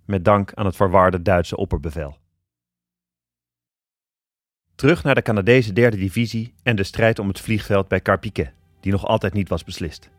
Met 0.05 0.25
dank 0.25 0.55
aan 0.55 0.67
het 0.67 0.77
verwarde 0.77 1.23
Duitse 1.23 1.57
opperbevel. 1.57 2.17
Terug 4.75 5.03
naar 5.03 5.15
de 5.15 5.23
Canadese 5.23 5.73
derde 5.73 5.97
divisie 5.97 6.55
en 6.63 6.77
de 6.77 6.85
strijd 6.85 7.19
om 7.19 7.29
het 7.29 7.41
vliegveld 7.41 7.89
bij 7.89 8.01
Carpiquet, 8.01 8.53
die 8.81 8.93
nog 8.93 9.07
altijd 9.07 9.33
niet 9.33 9.49
was 9.49 9.65
beslist. 9.65 10.11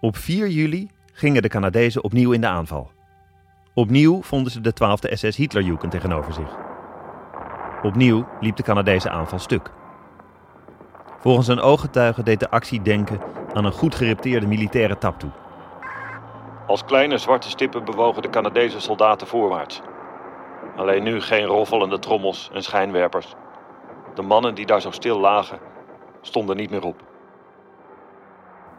Op 0.00 0.16
4 0.16 0.48
juli 0.48 0.90
gingen 1.12 1.42
de 1.42 1.48
Canadezen 1.48 2.04
opnieuw 2.04 2.32
in 2.32 2.40
de 2.40 2.46
aanval. 2.46 3.00
Opnieuw 3.74 4.22
vonden 4.22 4.52
ze 4.52 4.60
de 4.60 4.72
12e 4.72 5.12
SS 5.12 5.36
Hitlerjugend 5.36 5.90
tegenover 5.90 6.32
zich. 6.32 6.56
Opnieuw 7.82 8.26
liep 8.40 8.56
de 8.56 8.62
Canadese 8.62 9.10
aanval 9.10 9.38
stuk. 9.38 9.70
Volgens 11.18 11.48
een 11.48 11.60
ooggetuige 11.60 12.22
deed 12.22 12.40
de 12.40 12.50
actie 12.50 12.82
denken 12.82 13.20
aan 13.52 13.64
een 13.64 13.72
goed 13.72 13.94
gerepteerde 13.94 14.46
militaire 14.46 14.98
tap 14.98 15.18
toe. 15.18 15.30
Als 16.66 16.84
kleine 16.84 17.18
zwarte 17.18 17.48
stippen 17.48 17.84
bewogen 17.84 18.22
de 18.22 18.30
Canadese 18.30 18.80
soldaten 18.80 19.26
voorwaarts. 19.26 19.80
Alleen 20.76 21.02
nu 21.02 21.20
geen 21.20 21.44
roffelende 21.44 21.98
trommels 21.98 22.50
en 22.52 22.62
schijnwerpers. 22.62 23.34
De 24.14 24.22
mannen 24.22 24.54
die 24.54 24.66
daar 24.66 24.80
zo 24.80 24.90
stil 24.90 25.20
lagen, 25.20 25.58
stonden 26.20 26.56
niet 26.56 26.70
meer 26.70 26.84
op. 26.84 27.02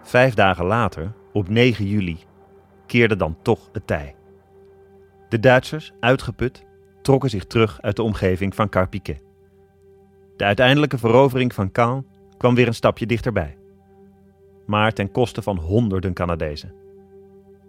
Vijf 0.01 0.33
dagen 0.33 0.65
later, 0.65 1.11
op 1.31 1.49
9 1.49 1.85
juli, 1.85 2.17
keerde 2.85 3.15
dan 3.15 3.37
toch 3.41 3.59
het 3.71 3.87
tij. 3.87 4.15
De 5.33 5.39
Duitsers, 5.39 5.91
uitgeput, 5.99 6.63
trokken 7.01 7.29
zich 7.29 7.45
terug 7.45 7.81
uit 7.81 7.95
de 7.95 8.03
omgeving 8.03 8.55
van 8.55 8.69
Carpiquet. 8.69 9.23
De 10.37 10.43
uiteindelijke 10.43 10.97
verovering 10.97 11.53
van 11.53 11.71
Caen 11.71 12.07
kwam 12.37 12.55
weer 12.55 12.67
een 12.67 12.73
stapje 12.73 13.05
dichterbij. 13.05 13.57
Maar 14.65 14.93
ten 14.93 15.11
koste 15.11 15.41
van 15.41 15.57
honderden 15.57 16.13
Canadezen. 16.13 16.73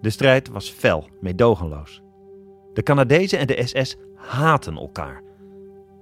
De 0.01 0.11
strijd 0.11 0.49
was 0.49 0.71
fel, 0.71 1.09
meedogenloos. 1.21 2.03
De 2.75 2.83
Canadezen 2.83 3.39
en 3.39 3.47
de 3.47 3.67
SS 3.67 3.97
haten 4.15 4.77
elkaar. 4.77 5.23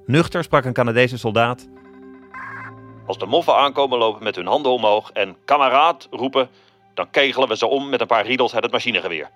Nuchter 0.06 0.44
sprak 0.44 0.64
een 0.64 0.72
Canadese 0.72 1.18
soldaat. 1.18 1.68
Als 3.06 3.18
de 3.18 3.26
moffen 3.26 3.56
aankomen 3.56 3.98
lopen 3.98 4.24
met 4.24 4.36
hun 4.36 4.46
handen 4.46 4.72
omhoog 4.72 5.10
en 5.10 5.36
kameraad 5.44 6.08
roepen, 6.10 6.48
dan 6.94 7.10
kegelen 7.10 7.48
we 7.48 7.56
ze 7.56 7.66
om 7.66 7.88
met 7.88 8.00
een 8.00 8.06
paar 8.06 8.26
riedels 8.26 8.54
uit 8.54 8.62
het 8.62 8.72
machinegeweer. 8.72 9.30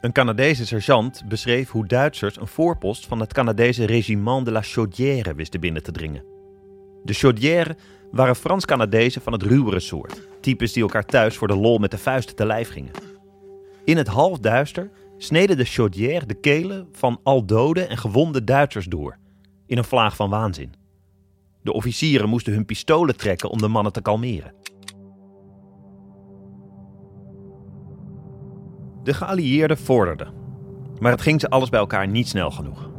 Een 0.00 0.12
Canadese 0.12 0.66
sergeant 0.66 1.22
beschreef 1.28 1.70
hoe 1.70 1.86
Duitsers 1.86 2.40
een 2.40 2.46
voorpost 2.46 3.06
van 3.06 3.20
het 3.20 3.32
Canadese 3.32 3.84
Régiment 3.84 4.44
de 4.44 4.50
la 4.50 4.62
Chaudière 4.62 5.34
wisten 5.34 5.60
binnen 5.60 5.82
te 5.82 5.92
dringen. 5.92 6.24
De 7.04 7.12
Chaudière 7.12 7.76
waren 8.10 8.36
Frans-Canadezen 8.36 9.22
van 9.22 9.32
het 9.32 9.42
ruwere 9.42 9.80
soort, 9.80 10.28
types 10.40 10.72
die 10.72 10.82
elkaar 10.82 11.04
thuis 11.04 11.36
voor 11.36 11.48
de 11.48 11.56
lol 11.56 11.78
met 11.78 11.90
de 11.90 11.98
vuisten 11.98 12.36
te 12.36 12.46
lijf 12.46 12.68
gingen. 12.68 12.92
In 13.84 13.96
het 13.96 14.06
halfduister 14.06 14.90
sneden 15.16 15.56
de 15.56 15.64
Chaudière 15.64 16.26
de 16.26 16.40
kelen 16.40 16.88
van 16.92 17.20
al 17.22 17.44
dode 17.44 17.86
en 17.86 17.98
gewonde 17.98 18.44
Duitsers 18.44 18.86
door, 18.86 19.18
in 19.66 19.78
een 19.78 19.84
vlaag 19.84 20.16
van 20.16 20.30
waanzin. 20.30 20.74
De 21.62 21.72
officieren 21.72 22.28
moesten 22.28 22.52
hun 22.52 22.64
pistolen 22.64 23.16
trekken 23.16 23.50
om 23.50 23.58
de 23.58 23.68
mannen 23.68 23.92
te 23.92 24.02
kalmeren. 24.02 24.54
De 29.08 29.14
geallieerden 29.14 29.78
vorderden, 29.78 30.28
maar 30.98 31.12
het 31.12 31.20
ging 31.20 31.40
ze 31.40 31.48
alles 31.48 31.68
bij 31.68 31.80
elkaar 31.80 32.08
niet 32.08 32.28
snel 32.28 32.50
genoeg. 32.50 32.90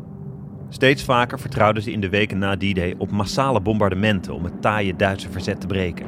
Steeds 0.69 1.03
vaker 1.03 1.39
vertrouwden 1.39 1.83
ze 1.83 1.91
in 1.91 2.01
de 2.01 2.09
weken 2.09 2.37
na 2.37 2.57
D-Day 2.57 2.95
op 2.97 3.11
massale 3.11 3.61
bombardementen 3.61 4.33
om 4.33 4.43
het 4.43 4.61
taaie 4.61 4.95
Duitse 4.95 5.31
verzet 5.31 5.61
te 5.61 5.67
breken. 5.67 6.05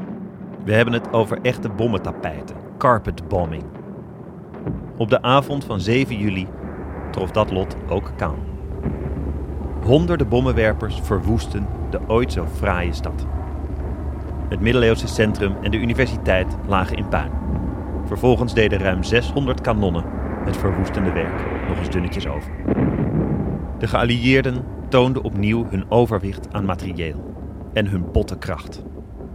We 0.65 0.73
hebben 0.73 0.93
het 0.93 1.13
over 1.13 1.39
echte 1.41 1.69
bommentapijten, 1.69 2.55
carpet 2.77 3.27
bombing. 3.27 3.63
Op 4.97 5.09
de 5.09 5.21
avond 5.21 5.65
van 5.65 5.81
7 5.81 6.17
juli 6.17 6.47
trof 7.11 7.31
dat 7.31 7.51
lot 7.51 7.75
ook 7.89 8.11
Kaan. 8.17 8.39
Honderden 9.83 10.29
bommenwerpers 10.29 10.99
verwoesten 11.03 11.67
de 11.89 11.99
ooit 12.07 12.31
zo 12.31 12.47
fraaie 12.55 12.93
stad. 12.93 13.25
Het 14.49 14.59
middeleeuwse 14.59 15.07
centrum 15.07 15.55
en 15.61 15.71
de 15.71 15.77
universiteit 15.77 16.57
lagen 16.67 16.97
in 16.97 17.07
puin. 17.07 17.50
Vervolgens 18.11 18.53
deden 18.53 18.79
ruim 18.79 19.03
600 19.03 19.61
kanonnen 19.61 20.03
het 20.45 20.57
verwoestende 20.57 21.11
werk 21.11 21.67
nog 21.67 21.77
eens 21.77 21.89
dunnetjes 21.89 22.27
over. 22.27 22.51
De 23.79 23.87
geallieerden 23.87 24.63
toonden 24.89 25.23
opnieuw 25.23 25.65
hun 25.69 25.91
overwicht 25.91 26.53
aan 26.53 26.65
materieel 26.65 27.33
en 27.73 27.87
hun 27.87 28.11
botte 28.11 28.37
kracht. 28.37 28.83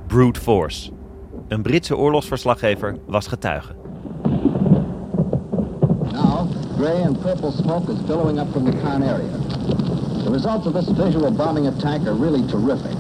Brute 0.06 0.40
force. 0.40 0.90
Een 1.48 1.62
Britse 1.62 1.96
oorlogsverslaggever 1.96 2.96
was 3.06 3.26
getuige. 3.26 3.74
Now, 6.12 6.50
gray 6.78 7.02
and 7.02 7.20
purple 7.20 7.50
smoke 7.50 7.92
is 7.92 8.04
billowing 8.04 8.40
up 8.40 8.50
from 8.50 8.64
the 8.64 8.76
Khan 8.82 9.02
area. 9.02 9.36
The 10.24 10.30
results 10.30 10.66
of 10.66 10.72
this 10.72 10.88
visual 10.96 11.32
bombing 11.32 11.66
attack 11.66 12.00
are 12.06 12.16
really 12.20 12.46
terrific. 12.46 12.95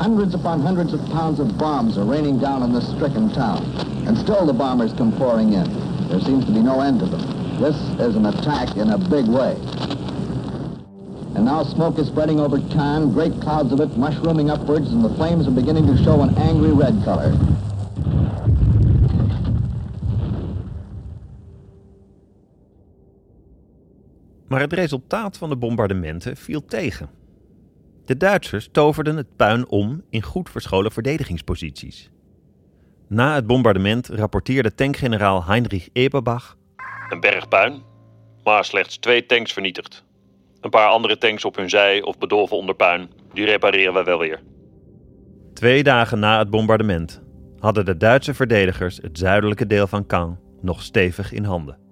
Hundreds 0.00 0.34
upon 0.34 0.62
hundreds 0.62 0.94
of 0.94 1.00
pounds 1.10 1.38
of 1.38 1.58
bombs 1.58 1.98
are 1.98 2.04
raining 2.04 2.38
down 2.38 2.62
on 2.62 2.72
this 2.72 2.88
stricken 2.88 3.28
town. 3.34 3.62
And 4.06 4.16
still 4.16 4.46
the 4.46 4.52
bombers 4.54 4.94
come 4.94 5.12
pouring 5.12 5.52
in. 5.52 6.08
There 6.08 6.20
seems 6.20 6.46
to 6.46 6.52
be 6.52 6.62
no 6.62 6.80
end 6.80 7.00
to 7.00 7.06
them. 7.06 7.20
This 7.60 7.76
is 8.00 8.16
an 8.16 8.24
attack 8.24 8.78
in 8.78 8.88
a 8.88 8.96
big 8.96 9.26
way. 9.26 9.56
And 11.36 11.44
now 11.44 11.62
smoke 11.64 11.98
is 11.98 12.06
spreading 12.06 12.40
over 12.40 12.58
town, 12.72 13.12
great 13.12 13.42
clouds 13.42 13.72
of 13.72 13.80
it 13.80 13.94
mushrooming 13.98 14.48
upwards, 14.48 14.90
and 14.90 15.04
the 15.04 15.14
flames 15.16 15.46
are 15.46 15.50
beginning 15.50 15.86
to 15.86 16.02
show 16.02 16.22
an 16.22 16.34
angry 16.38 16.72
red 16.72 17.04
color. 17.04 17.36
Maar 24.48 24.60
het 24.60 24.72
resultaat 24.72 25.36
van 25.36 25.48
de 25.48 25.56
bombardementen 25.56 26.36
viel 26.36 26.64
tegen. 26.64 27.19
De 28.10 28.16
Duitsers 28.16 28.68
toverden 28.72 29.16
het 29.16 29.36
puin 29.36 29.68
om 29.68 30.02
in 30.08 30.22
goed 30.22 30.50
verscholen 30.50 30.92
verdedigingsposities. 30.92 32.10
Na 33.08 33.34
het 33.34 33.46
bombardement 33.46 34.08
rapporteerde 34.08 34.74
tankgeneraal 34.74 35.44
Heinrich 35.44 35.88
Eberbach: 35.92 36.56
Een 37.08 37.20
berg 37.20 37.48
puin, 37.48 37.82
maar 38.44 38.64
slechts 38.64 38.98
twee 38.98 39.26
tanks 39.26 39.52
vernietigd. 39.52 40.04
Een 40.60 40.70
paar 40.70 40.88
andere 40.88 41.18
tanks 41.18 41.44
op 41.44 41.56
hun 41.56 41.70
zij 41.70 42.02
of 42.02 42.18
bedolven 42.18 42.56
onder 42.56 42.74
puin, 42.74 43.10
die 43.32 43.44
repareren 43.44 43.94
we 43.94 44.02
wel 44.02 44.18
weer. 44.18 44.42
Twee 45.54 45.82
dagen 45.82 46.18
na 46.18 46.38
het 46.38 46.50
bombardement 46.50 47.22
hadden 47.58 47.84
de 47.84 47.96
Duitse 47.96 48.34
verdedigers 48.34 48.96
het 48.96 49.18
zuidelijke 49.18 49.66
deel 49.66 49.86
van 49.86 50.06
Caen 50.06 50.38
nog 50.60 50.82
stevig 50.82 51.32
in 51.32 51.44
handen. 51.44 51.89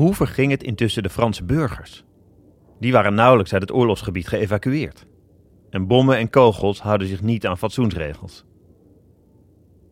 Hoe 0.00 0.14
verging 0.14 0.50
het 0.50 0.62
intussen 0.62 1.02
de 1.02 1.10
Franse 1.10 1.44
burgers? 1.44 2.04
Die 2.78 2.92
waren 2.92 3.14
nauwelijks 3.14 3.52
uit 3.52 3.62
het 3.62 3.72
oorlogsgebied 3.72 4.28
geëvacueerd. 4.28 5.06
En 5.70 5.86
bommen 5.86 6.16
en 6.16 6.30
kogels 6.30 6.80
houden 6.80 7.08
zich 7.08 7.22
niet 7.22 7.46
aan 7.46 7.58
fatsoensregels. 7.58 8.44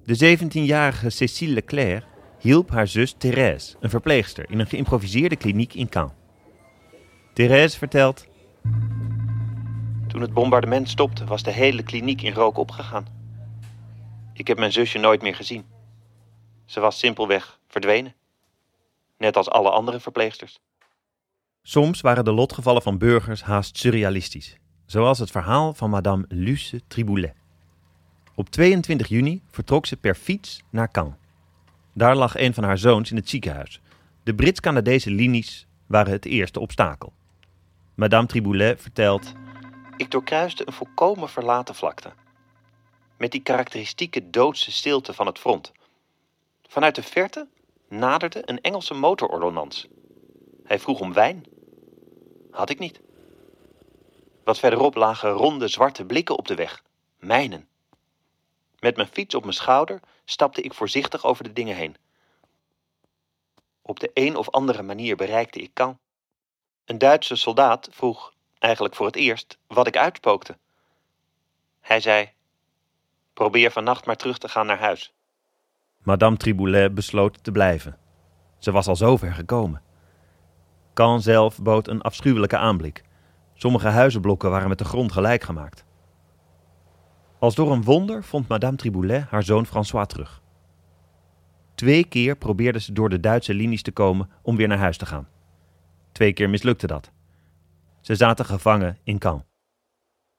De 0.05 0.37
17-jarige 0.39 1.11
Cécile 1.11 1.53
Leclerc 1.53 2.05
hielp 2.39 2.71
haar 2.71 2.87
zus 2.87 3.15
Thérèse, 3.19 3.77
een 3.81 3.91
verpleegster, 3.91 4.51
in 4.51 4.59
een 4.59 4.67
geïmproviseerde 4.67 5.37
kliniek 5.37 5.75
in 5.75 5.89
Caen. 5.89 6.13
Thérèse 7.33 7.79
vertelt: 7.79 8.27
Toen 10.07 10.21
het 10.21 10.33
bombardement 10.33 10.89
stopte, 10.89 11.25
was 11.25 11.43
de 11.43 11.53
hele 11.53 11.83
kliniek 11.83 12.23
in 12.23 12.33
rook 12.33 12.57
opgegaan. 12.57 13.07
Ik 14.33 14.47
heb 14.47 14.59
mijn 14.59 14.73
zusje 14.73 14.99
nooit 14.99 15.23
meer 15.23 15.35
gezien. 15.35 15.65
Ze 16.65 16.81
was 16.81 16.99
simpelweg 16.99 17.61
verdwenen. 17.67 18.18
Net 19.19 19.37
als 19.37 19.49
alle 19.49 19.71
andere 19.71 20.01
verpleegsters. 20.01 20.59
Soms 21.63 22.01
waren 22.01 22.25
de 22.25 22.33
lotgevallen 22.33 22.83
van 22.83 22.99
burgers 22.99 23.43
haast 23.43 23.79
surrealistisch, 23.79 24.57
zoals 24.87 25.19
het 25.19 25.31
verhaal 25.31 25.75
van 25.75 25.91
Madame 25.91 26.25
Luce 26.29 26.81
Triboulet. 26.89 27.35
Op 28.35 28.49
22 28.49 29.09
juni 29.09 29.43
vertrok 29.51 29.87
ze 29.87 29.97
per 29.97 30.15
fiets 30.15 30.63
naar 30.71 30.91
Caen. 30.91 31.19
Daar 31.93 32.17
lag 32.17 32.37
een 32.37 32.55
van 32.55 32.65
haar 32.65 32.79
zoons 32.79 33.11
in 33.11 33.17
het 33.17 33.29
ziekenhuis. 33.29 33.81
De 34.23 34.35
Brits-Canadese 34.35 35.11
linies 35.11 35.67
waren 35.87 36.13
het 36.13 36.25
eerste 36.25 36.61
obstakel. 36.61 37.13
Madame 37.95 38.27
Triboulet 38.27 38.81
vertelt: 38.81 39.33
Ik 39.97 40.11
doorkruiste 40.11 40.63
een 40.67 40.73
volkomen 40.73 41.29
verlaten 41.29 41.75
vlakte. 41.75 42.13
Met 43.17 43.31
die 43.31 43.43
karakteristieke 43.43 44.31
doodse 44.31 44.73
stilte 44.73 45.15
van 45.15 45.27
het 45.27 45.39
front. 45.39 45.73
Vanuit 46.69 46.95
de 46.95 47.03
verte 47.03 47.47
naderde 47.89 48.43
een 48.45 48.61
Engelse 48.61 48.95
motorordonnans. 48.95 49.89
Hij 50.65 50.79
vroeg 50.79 51.01
om 51.01 51.13
wijn. 51.13 51.45
Had 52.51 52.71
ik 52.71 52.79
niet. 52.79 53.01
Wat 54.45 54.59
verderop 54.59 54.95
lagen 54.95 55.31
ronde 55.31 55.69
zwarte 55.69 56.05
blikken 56.05 56.39
op 56.39 56.47
de 56.47 56.55
weg. 56.55 56.83
Mijnen. 57.19 57.69
Met 58.79 58.97
mijn 58.97 59.09
fiets 59.09 59.35
op 59.35 59.43
mijn 59.43 59.55
schouder 59.55 60.01
stapte 60.25 60.63
ik 60.63 60.75
voorzichtig 60.75 61.25
over 61.25 61.45
de 61.45 61.53
dingen 61.53 61.77
heen. 61.77 61.97
Op 63.83 64.01
de 64.01 64.11
een 64.15 64.37
of 64.37 64.51
andere 64.51 64.83
manier 64.83 65.17
bereikte 65.17 65.61
ik 65.61 65.73
Caen. 65.73 65.99
Een 66.85 66.99
Duitse 66.99 67.37
soldaat 67.37 67.89
vroeg, 67.91 68.33
eigenlijk 68.59 68.95
voor 68.95 69.07
het 69.07 69.17
eerst, 69.17 69.59
wat 69.67 69.87
ik 69.87 69.97
uitspookte. 69.97 70.59
Hij 71.81 72.01
zei: 72.01 72.33
Probeer 73.33 73.71
vannacht 73.71 74.07
maar 74.07 74.17
terug 74.17 74.39
te 74.39 74.49
gaan 74.49 74.67
naar 74.67 74.79
huis. 74.79 75.13
Madame 76.03 76.37
Triboulet 76.37 76.95
besloot 76.95 77.45
te 77.45 77.53
blijven. 77.53 77.97
Ze 78.59 78.73
was 78.73 78.87
al 78.87 78.97
zover 78.97 79.33
gekomen. 79.33 79.83
Caen 80.95 81.21
zelf 81.21 81.63
bood 81.63 81.89
een 81.89 82.03
afschuwelijke 82.03 82.57
aanblik. 82.57 83.05
Sommige 83.55 83.89
huizenblokken 83.89 84.51
waren 84.51 84.69
met 84.69 84.79
de 84.79 84.85
grond 84.85 85.13
gelijk 85.13 85.43
gemaakt. 85.43 85.85
Als 87.39 87.55
door 87.55 87.73
een 87.73 87.83
wonder 87.83 88.25
vond 88.25 88.49
Madame 88.49 88.77
Triboulet 88.77 89.25
haar 89.29 89.43
zoon 89.43 89.67
François 89.67 90.07
terug. 90.07 90.43
Twee 91.75 92.05
keer 92.05 92.37
probeerde 92.37 92.81
ze 92.81 92.93
door 92.93 93.09
de 93.09 93.21
Duitse 93.21 93.55
linies 93.55 93.83
te 93.83 93.93
komen 93.93 94.31
om 94.43 94.57
weer 94.57 94.69
naar 94.69 94.79
huis 94.79 94.97
te 94.97 95.07
gaan. 95.07 95.29
Twee 96.13 96.33
keer 96.33 96.51
mislukte 96.51 96.87
dat. 96.87 97.11
Ze 98.01 98.15
zaten 98.15 98.45
gevangen 98.45 98.99
in 99.03 99.19
Caen. 99.19 99.45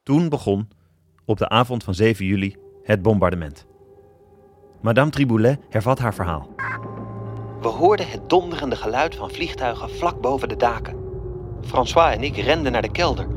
Toen 0.03 0.29
begon, 0.29 0.69
op 1.25 1.37
de 1.37 1.49
avond 1.49 1.83
van 1.83 1.93
7 1.93 2.25
juli, 2.25 2.55
het 2.83 3.01
bombardement. 3.01 3.67
Madame 4.81 5.09
Triboulet 5.09 5.59
hervat 5.69 5.99
haar 5.99 6.13
verhaal. 6.13 6.49
We 7.61 7.67
hoorden 7.67 8.09
het 8.09 8.29
donderende 8.29 8.75
geluid 8.75 9.15
van 9.15 9.31
vliegtuigen 9.31 9.89
vlak 9.89 10.21
boven 10.21 10.49
de 10.49 10.55
daken. 10.55 10.95
François 11.61 12.15
en 12.15 12.23
ik 12.23 12.37
renden 12.37 12.71
naar 12.71 12.81
de 12.81 12.91
kelder. 12.91 13.27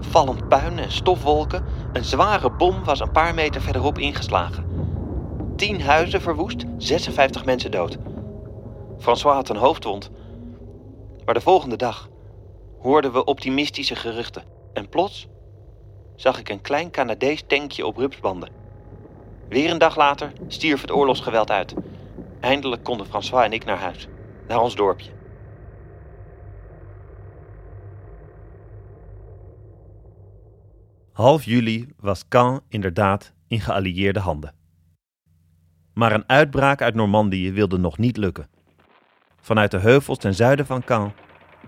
Vallend 0.00 0.48
puin 0.48 0.78
en 0.78 0.92
stofwolken. 0.92 1.64
Een 1.92 2.04
zware 2.04 2.50
bom 2.50 2.84
was 2.84 3.00
een 3.00 3.10
paar 3.10 3.34
meter 3.34 3.60
verderop 3.60 3.98
ingeslagen. 3.98 4.64
Tien 5.56 5.80
huizen 5.80 6.20
verwoest, 6.20 6.64
56 6.76 7.44
mensen 7.44 7.70
dood. 7.70 7.98
François 8.98 9.34
had 9.34 9.48
een 9.48 9.56
hoofdwond. 9.56 10.10
Maar 11.24 11.34
de 11.34 11.40
volgende 11.40 11.76
dag 11.76 12.08
hoorden 12.80 13.12
we 13.12 13.24
optimistische 13.24 13.96
geruchten. 13.96 14.44
En 14.72 14.88
plots 14.88 15.28
zag 16.16 16.38
ik 16.38 16.48
een 16.48 16.60
klein 16.60 16.90
Canadees 16.90 17.42
tankje 17.46 17.86
op 17.86 17.96
rupsbanden. 17.96 18.61
Weer 19.52 19.70
een 19.70 19.78
dag 19.78 19.96
later 19.96 20.32
stierf 20.46 20.80
het 20.80 20.90
oorlogsgeweld 20.90 21.50
uit. 21.50 21.74
Eindelijk 22.40 22.84
konden 22.84 23.06
François 23.06 23.44
en 23.44 23.52
ik 23.52 23.64
naar 23.64 23.78
huis, 23.78 24.08
naar 24.48 24.60
ons 24.60 24.74
dorpje. 24.74 25.10
Half 31.12 31.44
juli 31.44 31.88
was 31.96 32.28
Caen 32.28 32.60
inderdaad 32.68 33.32
in 33.48 33.60
geallieerde 33.60 34.20
handen. 34.20 34.54
Maar 35.94 36.12
een 36.12 36.28
uitbraak 36.28 36.82
uit 36.82 36.94
Normandië 36.94 37.52
wilde 37.52 37.78
nog 37.78 37.98
niet 37.98 38.16
lukken. 38.16 38.48
Vanuit 39.40 39.70
de 39.70 39.78
heuvels 39.78 40.18
ten 40.18 40.34
zuiden 40.34 40.66
van 40.66 40.84
Caen 40.84 41.12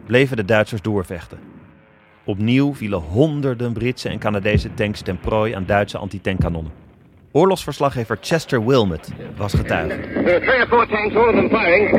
bleven 0.06 0.36
de 0.36 0.44
Duitsers 0.44 0.82
doorvechten. 0.82 1.38
Opnieuw 2.24 2.74
vielen 2.74 3.00
honderden 3.00 3.72
Britse 3.72 4.08
en 4.08 4.18
Canadese 4.18 4.74
tanks 4.74 5.02
ten 5.02 5.18
prooi 5.18 5.52
aan 5.52 5.66
Duitse 5.66 5.98
antitankanonnen. 5.98 6.84
Oorlogsverslaggever 7.34 8.16
Chester 8.20 8.60
Wilmot 8.60 9.10
was 9.38 9.54
getuige. 9.54 9.88
There 9.88 10.38
were 10.38 10.44
three 10.46 10.60
or 10.62 10.68
four 10.68 10.86
tanks, 10.86 11.16
all 11.16 11.28
of 11.28 11.34
them 11.34 11.50
firing, 11.50 11.90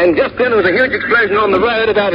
and 0.00 0.16
just 0.16 0.34
then 0.38 0.48
there 0.48 0.56
was 0.56 0.64
a 0.64 0.72
huge 0.72 0.94
explosion 0.96 1.36
on 1.36 1.52
the 1.52 1.60
road 1.60 1.88
about 1.92 2.12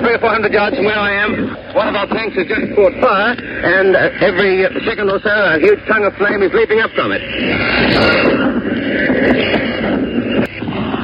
three 0.00 0.14
or 0.16 0.18
four 0.18 0.32
hundred 0.32 0.52
yards 0.54 0.76
from 0.76 0.86
where 0.86 0.96
I 0.96 1.12
am. 1.24 1.30
One 1.76 1.88
of 1.88 1.94
our 2.00 2.08
tanks 2.08 2.36
has 2.36 2.46
just 2.48 2.74
caught 2.74 2.94
fire, 3.04 3.36
and 3.76 3.94
uh, 3.94 4.28
every 4.28 4.64
second 4.88 5.10
or 5.12 5.20
so 5.20 5.28
a 5.28 5.58
huge 5.60 5.84
tongue 5.86 6.04
of 6.08 6.14
flame 6.16 6.40
is 6.42 6.52
leaping 6.54 6.80
up 6.80 6.90
from 6.96 7.12
it. 7.12 7.20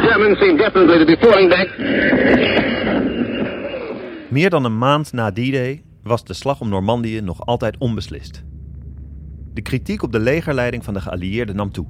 Germans 0.00 0.38
seem 0.40 0.56
definitely 0.56 0.98
to 0.98 1.04
be 1.04 1.16
falling 1.20 1.48
back. 1.50 1.68
Meer 4.28 4.50
dan 4.50 4.64
een 4.64 4.78
maand 4.78 5.12
na 5.12 5.30
D-Day 5.30 5.82
was 6.02 6.24
de 6.24 6.34
slag 6.34 6.60
om 6.60 6.68
Normandië 6.68 7.20
nog 7.20 7.46
altijd 7.46 7.76
onbeslist. 7.78 8.44
De 9.56 9.62
kritiek 9.62 10.02
op 10.02 10.12
de 10.12 10.18
legerleiding 10.18 10.84
van 10.84 10.94
de 10.94 11.00
geallieerden 11.00 11.56
nam 11.56 11.70
toe. 11.70 11.86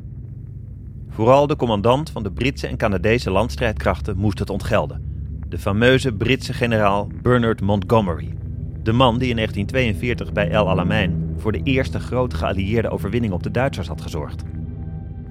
Vooral 1.09 1.47
de 1.47 1.57
commandant 1.57 2.11
van 2.11 2.23
de 2.23 2.33
Britse 2.33 2.67
en 2.67 2.77
Canadese 2.77 3.31
landstrijdkrachten 3.31 4.17
moest 4.17 4.39
het 4.39 4.51
ontgelden. 4.51 5.03
De 5.49 5.59
fameuze 5.59 6.13
Britse 6.13 6.53
generaal 6.53 7.09
Bernard 7.23 7.61
Montgomery. 7.61 8.35
De 8.83 8.93
man 8.93 9.19
die 9.19 9.29
in 9.29 9.35
1942 9.35 10.33
bij 10.33 10.51
El 10.51 10.69
Alamein 10.69 11.35
voor 11.37 11.53
de 11.53 11.61
eerste 11.63 12.01
grote 12.01 12.37
geallieerde 12.37 12.91
overwinning 12.91 13.33
op 13.33 13.43
de 13.43 13.51
Duitsers 13.51 13.89
had 13.89 14.01
gezorgd. 14.01 14.43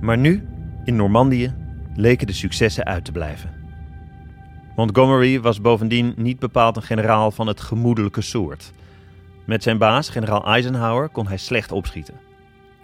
Maar 0.02 0.18
nu, 0.18 0.48
in 0.86 0.96
Normandië, 0.96 1.54
leken 1.94 2.28
de 2.28 2.34
successen 2.34 2.86
uit 2.86 3.06
te 3.06 3.12
blijven. 3.12 3.54
Montgomery 4.76 5.42
was 5.42 5.62
bovendien 5.62 6.14
niet 6.18 6.40
bepaald 6.40 6.76
een 6.76 6.84
generaal 6.84 7.32
van 7.32 7.48
het 7.48 7.62
gemoedelijke 7.62 8.22
soort. 8.22 8.72
Met 9.46 9.64
zijn 9.64 9.78
baas, 9.78 10.10
generaal 10.10 10.46
Eisenhower, 10.46 11.10
kon 11.10 11.28
hij 11.28 11.38
slecht 11.38 11.72
opschieten. 11.72 12.25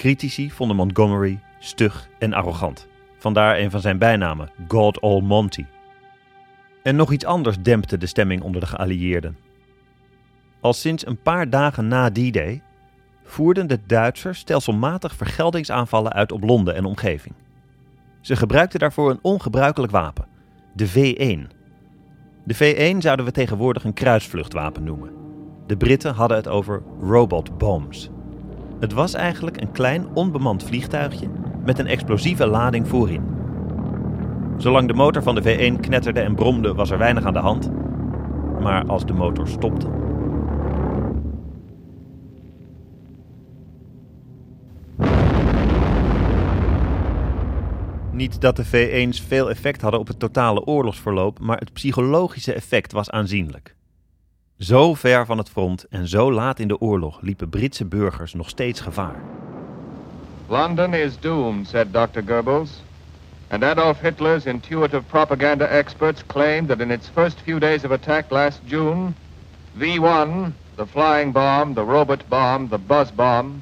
Critici 0.01 0.51
vonden 0.51 0.75
Montgomery 0.77 1.39
stug 1.59 2.09
en 2.19 2.33
arrogant. 2.33 2.87
Vandaar 3.17 3.59
een 3.59 3.71
van 3.71 3.81
zijn 3.81 3.97
bijnamen, 3.97 4.51
God 4.67 5.01
Almighty. 5.01 5.65
En 6.83 6.95
nog 6.95 7.11
iets 7.11 7.25
anders 7.25 7.59
dempte 7.59 7.97
de 7.97 8.05
stemming 8.05 8.41
onder 8.41 8.61
de 8.61 8.67
geallieerden. 8.67 9.37
Al 10.59 10.73
sinds 10.73 11.05
een 11.05 11.21
paar 11.21 11.49
dagen 11.49 11.87
na 11.87 12.11
D-Day 12.11 12.61
voerden 13.23 13.67
de 13.67 13.79
Duitsers 13.85 14.39
stelselmatig 14.39 15.15
vergeldingsaanvallen 15.15 16.13
uit 16.13 16.31
op 16.31 16.43
Londen 16.43 16.75
en 16.75 16.85
omgeving. 16.85 17.35
Ze 18.21 18.35
gebruikten 18.35 18.79
daarvoor 18.79 19.09
een 19.09 19.19
ongebruikelijk 19.21 19.91
wapen, 19.91 20.27
de 20.73 20.89
V1. 20.89 21.55
De 22.43 22.55
V1 22.55 22.97
zouden 22.97 23.25
we 23.25 23.31
tegenwoordig 23.31 23.83
een 23.83 23.93
kruisvluchtwapen 23.93 24.83
noemen. 24.83 25.13
De 25.67 25.77
Britten 25.77 26.13
hadden 26.13 26.37
het 26.37 26.47
over 26.47 26.83
robot 27.01 27.57
bombs. 27.57 28.09
Het 28.81 28.93
was 28.93 29.13
eigenlijk 29.13 29.61
een 29.61 29.71
klein 29.71 30.07
onbemand 30.13 30.63
vliegtuigje 30.63 31.27
met 31.65 31.79
een 31.79 31.87
explosieve 31.87 32.47
lading 32.47 32.87
voorin. 32.87 33.23
Zolang 34.57 34.87
de 34.87 34.93
motor 34.93 35.23
van 35.23 35.35
de 35.35 35.41
V1 35.41 35.79
knetterde 35.79 36.19
en 36.19 36.35
bromde, 36.35 36.73
was 36.73 36.89
er 36.89 36.97
weinig 36.97 37.25
aan 37.25 37.33
de 37.33 37.39
hand. 37.39 37.71
Maar 38.61 38.85
als 38.85 39.05
de 39.05 39.13
motor 39.13 39.47
stopte. 39.47 39.87
Niet 48.11 48.41
dat 48.41 48.55
de 48.55 48.65
V1's 48.65 49.21
veel 49.21 49.49
effect 49.49 49.81
hadden 49.81 49.99
op 49.99 50.07
het 50.07 50.19
totale 50.19 50.63
oorlogsverloop, 50.63 51.39
maar 51.39 51.57
het 51.57 51.73
psychologische 51.73 52.53
effect 52.53 52.91
was 52.91 53.09
aanzienlijk. 53.09 53.75
Zo 54.61 54.93
ver 54.93 55.25
van 55.25 55.37
het 55.37 55.49
front 55.49 55.87
en 55.89 56.07
zo 56.07 56.31
laat 56.31 56.59
in 56.59 56.67
de 56.67 56.79
oorlog 56.79 57.21
liepen 57.21 57.49
Britse 57.49 57.85
burgers 57.85 58.33
nog 58.33 58.49
steeds 58.49 58.79
gevaar. 58.79 59.21
London 60.47 60.93
is 60.93 61.19
doomed, 61.19 61.67
said 61.67 61.93
Dr. 61.93 62.21
Goebbels. 62.25 62.69
And 63.47 63.63
Adolf 63.63 63.99
Hitler's 63.99 64.45
intuitive 64.45 65.01
propaganda 65.07 65.65
experts 65.65 66.23
claimed 66.25 66.67
that 66.67 66.79
in 66.79 66.91
its 66.91 67.09
first 67.13 67.39
few 67.39 67.59
days 67.59 67.83
of 67.83 67.91
attack 67.91 68.31
last 68.31 68.59
June, 68.67 69.15
V1, 69.77 70.53
the 70.75 70.85
flying 70.85 71.31
bomb, 71.31 71.73
the 71.73 71.85
robot 71.85 72.29
bomb, 72.29 72.67
the 72.67 72.77
buzz 72.77 73.11
bomb, 73.11 73.61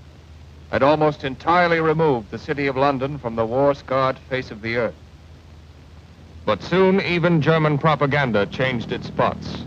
had 0.69 0.83
almost 0.83 1.23
entirely 1.23 1.79
removed 1.79 2.29
the 2.29 2.38
city 2.38 2.67
of 2.69 2.75
London 2.75 3.17
from 3.17 3.35
the 3.35 3.45
war-scarred 3.45 4.17
face 4.29 4.51
of 4.51 4.62
the 4.62 4.75
earth. 4.75 4.95
But 6.45 6.63
soon 6.63 6.99
even 7.01 7.41
German 7.41 7.77
propaganda 7.77 8.45
changed 8.45 8.91
its 8.91 9.07
spots. 9.07 9.65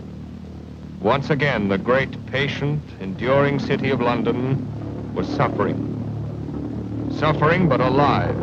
Once 1.03 1.29
again, 1.31 1.67
the 1.67 1.77
great, 1.77 2.25
patient, 2.27 2.81
enduring 3.01 3.59
city 3.59 3.89
of 3.89 3.99
London 3.99 4.55
was 5.13 5.27
suffering. 5.27 5.77
Suffering, 7.19 7.67
but 7.67 7.81
alive. 7.81 8.33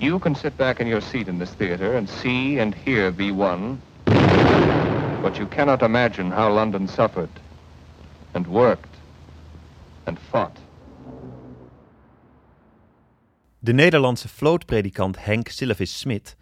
You 0.00 0.18
can 0.18 0.34
sit 0.34 0.56
back 0.56 0.80
in 0.80 0.86
your 0.86 1.02
seat 1.02 1.28
in 1.28 1.38
this 1.38 1.50
theater 1.50 1.96
and 1.98 2.08
see 2.08 2.58
and 2.58 2.74
hear 2.74 3.12
V1, 3.12 3.76
but 5.22 5.38
you 5.38 5.46
cannot 5.48 5.82
imagine 5.82 6.30
how 6.30 6.50
London 6.50 6.88
suffered 6.88 7.28
and 8.32 8.46
worked 8.46 8.96
and 10.06 10.18
fought. 10.18 10.56
De 13.60 13.72
Nederlandse 13.72 14.28
vlootpredikant 14.28 15.16
Henk 15.16 15.50
Sylvis 15.50 15.98
Smit 15.98 16.36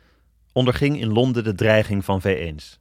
onderging 0.53 1.01
in 1.01 1.13
Londen 1.13 1.45
de 1.45 1.55
dreiging 1.55 2.05
van 2.05 2.21
V1's. 2.21 2.79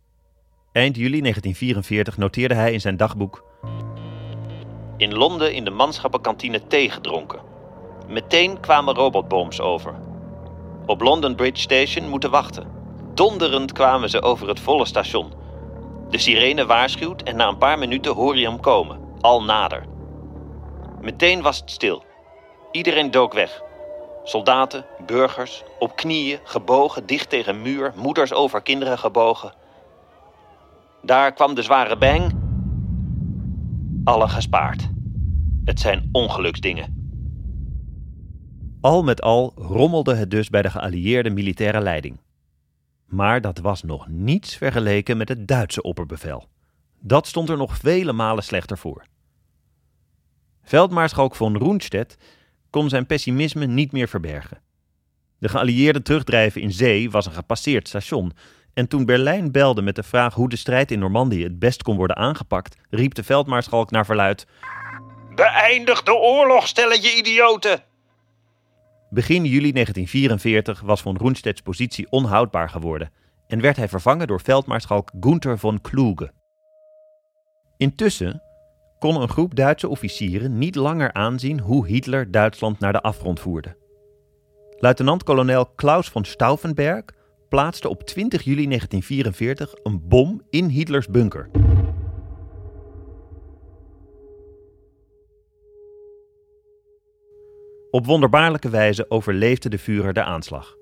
Eind 0.71 0.95
juli 0.95 1.21
1944 1.21 2.17
noteerde 2.17 2.53
hij 2.53 2.73
in 2.73 2.82
zijn 2.82 2.97
dagboek: 2.97 3.43
In 4.97 5.13
Londen 5.13 5.53
in 5.53 5.63
de 5.63 5.69
manschappenkantine 5.69 6.67
thee 6.67 6.89
gedronken. 6.89 7.39
Meteen 8.08 8.60
kwamen 8.60 8.95
robotbombs 8.95 9.60
over. 9.60 9.95
Op 10.86 11.01
London 11.01 11.36
Bridge 11.36 11.62
Station 11.62 12.10
moeten 12.10 12.32
wachten. 12.32 12.67
Donderend 13.13 13.71
kwamen 13.71 14.10
ze 14.10 14.21
over 14.21 14.47
het 14.47 14.60
volle 14.60 14.86
station. 14.86 15.34
De 16.10 16.17
sirene 16.17 16.65
waarschuwt 16.65 17.23
en 17.23 17.36
na 17.36 17.47
een 17.47 17.58
paar 17.58 17.79
minuten 17.79 18.13
hoor 18.13 18.38
je 18.38 18.47
hem 18.47 18.60
komen, 18.60 18.99
al 19.21 19.43
nader. 19.43 19.86
Meteen 21.01 21.41
was 21.41 21.60
het 21.60 21.71
stil. 21.71 22.03
Iedereen 22.71 23.12
dook 23.12 23.34
weg. 23.34 23.62
Soldaten, 24.23 24.86
burgers, 25.05 25.63
op 25.79 25.95
knieën, 25.95 26.39
gebogen, 26.43 27.05
dicht 27.05 27.29
tegen 27.29 27.62
muur, 27.62 27.93
moeders 27.95 28.34
over 28.34 28.62
kinderen 28.62 28.97
gebogen. 28.97 29.53
Daar 31.03 31.33
kwam 31.33 31.55
de 31.55 31.62
zware 31.62 31.97
bang. 31.97 32.33
Alle 34.03 34.27
gespaard. 34.27 34.89
Het 35.63 35.79
zijn 35.79 36.09
ongeluksdingen. 36.12 36.97
Al 38.81 39.03
met 39.03 39.21
al 39.21 39.53
rommelde 39.55 40.15
het 40.15 40.31
dus 40.31 40.49
bij 40.49 40.62
de 40.62 40.69
geallieerde 40.69 41.29
militaire 41.29 41.81
leiding. 41.81 42.19
Maar 43.05 43.41
dat 43.41 43.57
was 43.57 43.83
nog 43.83 44.07
niets 44.07 44.55
vergeleken 44.55 45.17
met 45.17 45.29
het 45.29 45.47
Duitse 45.47 45.81
opperbevel. 45.81 46.47
Dat 46.99 47.27
stond 47.27 47.49
er 47.49 47.57
nog 47.57 47.77
vele 47.77 48.13
malen 48.13 48.43
slechter 48.43 48.77
voor. 48.77 49.05
Veldmaarschalk 50.62 51.35
von 51.35 51.57
Roenstedt 51.57 52.17
kon 52.69 52.89
zijn 52.89 53.05
pessimisme 53.05 53.65
niet 53.65 53.91
meer 53.91 54.07
verbergen. 54.07 54.62
De 55.38 55.49
geallieerden 55.49 56.03
terugdrijven 56.03 56.62
in 56.62 56.71
zee 56.71 57.12
was 57.12 57.25
een 57.25 57.31
gepasseerd 57.31 57.88
station. 57.88 58.33
En 58.73 58.88
toen 58.88 59.05
Berlijn 59.05 59.51
belde 59.51 59.82
met 59.82 59.95
de 59.95 60.03
vraag 60.03 60.34
hoe 60.34 60.49
de 60.49 60.55
strijd 60.55 60.91
in 60.91 60.99
Normandië 60.99 61.43
het 61.43 61.60
best 61.60 61.84
kon 61.84 61.95
worden 61.95 62.15
aangepakt, 62.15 62.75
riep 62.89 63.13
de 63.13 63.23
veldmaarschalk 63.23 63.91
naar 63.91 64.05
verluid: 64.05 64.47
Beëindig 65.36 66.03
de 66.03 66.13
oorlog, 66.13 66.67
stelletje 66.67 67.17
idioten! 67.17 67.84
Begin 69.10 69.45
juli 69.45 69.71
1944 69.71 70.82
was 70.82 71.01
von 71.01 71.17
Roenstedts 71.17 71.62
positie 71.62 72.08
onhoudbaar 72.10 72.69
geworden 72.69 73.12
en 73.47 73.62
werd 73.62 73.77
hij 73.77 73.88
vervangen 73.88 74.27
door 74.27 74.41
veldmaarschalk 74.41 75.12
Gunther 75.19 75.60
von 75.60 75.82
Kluge. 75.82 76.32
Intussen 77.77 78.41
kon 78.99 79.21
een 79.21 79.29
groep 79.29 79.55
Duitse 79.55 79.88
officieren 79.88 80.58
niet 80.58 80.75
langer 80.75 81.13
aanzien 81.13 81.60
hoe 81.60 81.88
Hitler 81.88 82.32
Duitsland 82.32 82.79
naar 82.79 82.93
de 82.93 83.01
afgrond 83.01 83.39
voerde. 83.39 83.77
Luitenant-kolonel 84.77 85.65
Klaus 85.65 86.10
von 86.10 86.25
Stauffenberg 86.25 87.03
plaatste 87.49 87.89
op 87.89 88.03
20 88.03 88.43
juli 88.43 88.65
1944 88.65 89.73
een 89.83 90.07
bom 90.07 90.41
in 90.49 90.67
Hitlers 90.67 91.07
bunker. 91.07 91.49
Op 97.91 98.05
wonderbaarlijke 98.05 98.69
wijze 98.69 99.09
overleefde 99.09 99.69
de 99.69 99.79
Führer 99.79 100.13
de 100.13 100.23
aanslag. 100.23 100.75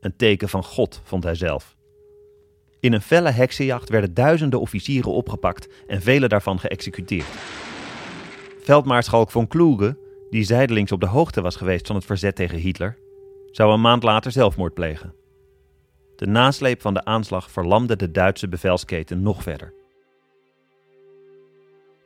Een 0.00 0.16
teken 0.16 0.48
van 0.48 0.64
God, 0.64 1.00
vond 1.04 1.24
hij 1.24 1.34
zelf. 1.34 1.76
In 2.80 2.92
een 2.92 3.00
felle 3.00 3.30
heksenjacht 3.30 3.88
werden 3.88 4.14
duizenden 4.14 4.60
officieren 4.60 5.12
opgepakt 5.12 5.68
en 5.86 6.02
vele 6.02 6.28
daarvan 6.28 6.58
geëxecuteerd. 6.58 7.26
Veldmaarschalk 8.60 9.30
von 9.30 9.48
Kluge, 9.48 9.98
die 10.30 10.44
zijdelings 10.44 10.92
op 10.92 11.00
de 11.00 11.06
hoogte 11.06 11.40
was 11.40 11.56
geweest 11.56 11.86
van 11.86 11.96
het 11.96 12.04
verzet 12.04 12.36
tegen 12.36 12.58
Hitler, 12.58 12.98
zou 13.50 13.72
een 13.72 13.80
maand 13.80 14.02
later 14.02 14.32
zelfmoord 14.32 14.74
plegen. 14.74 15.14
De 16.16 16.26
nasleep 16.26 16.80
van 16.80 16.94
de 16.94 17.04
aanslag 17.04 17.50
verlamde 17.50 17.96
de 17.96 18.10
Duitse 18.10 18.48
bevelsketen 18.48 19.22
nog 19.22 19.42
verder. 19.42 19.72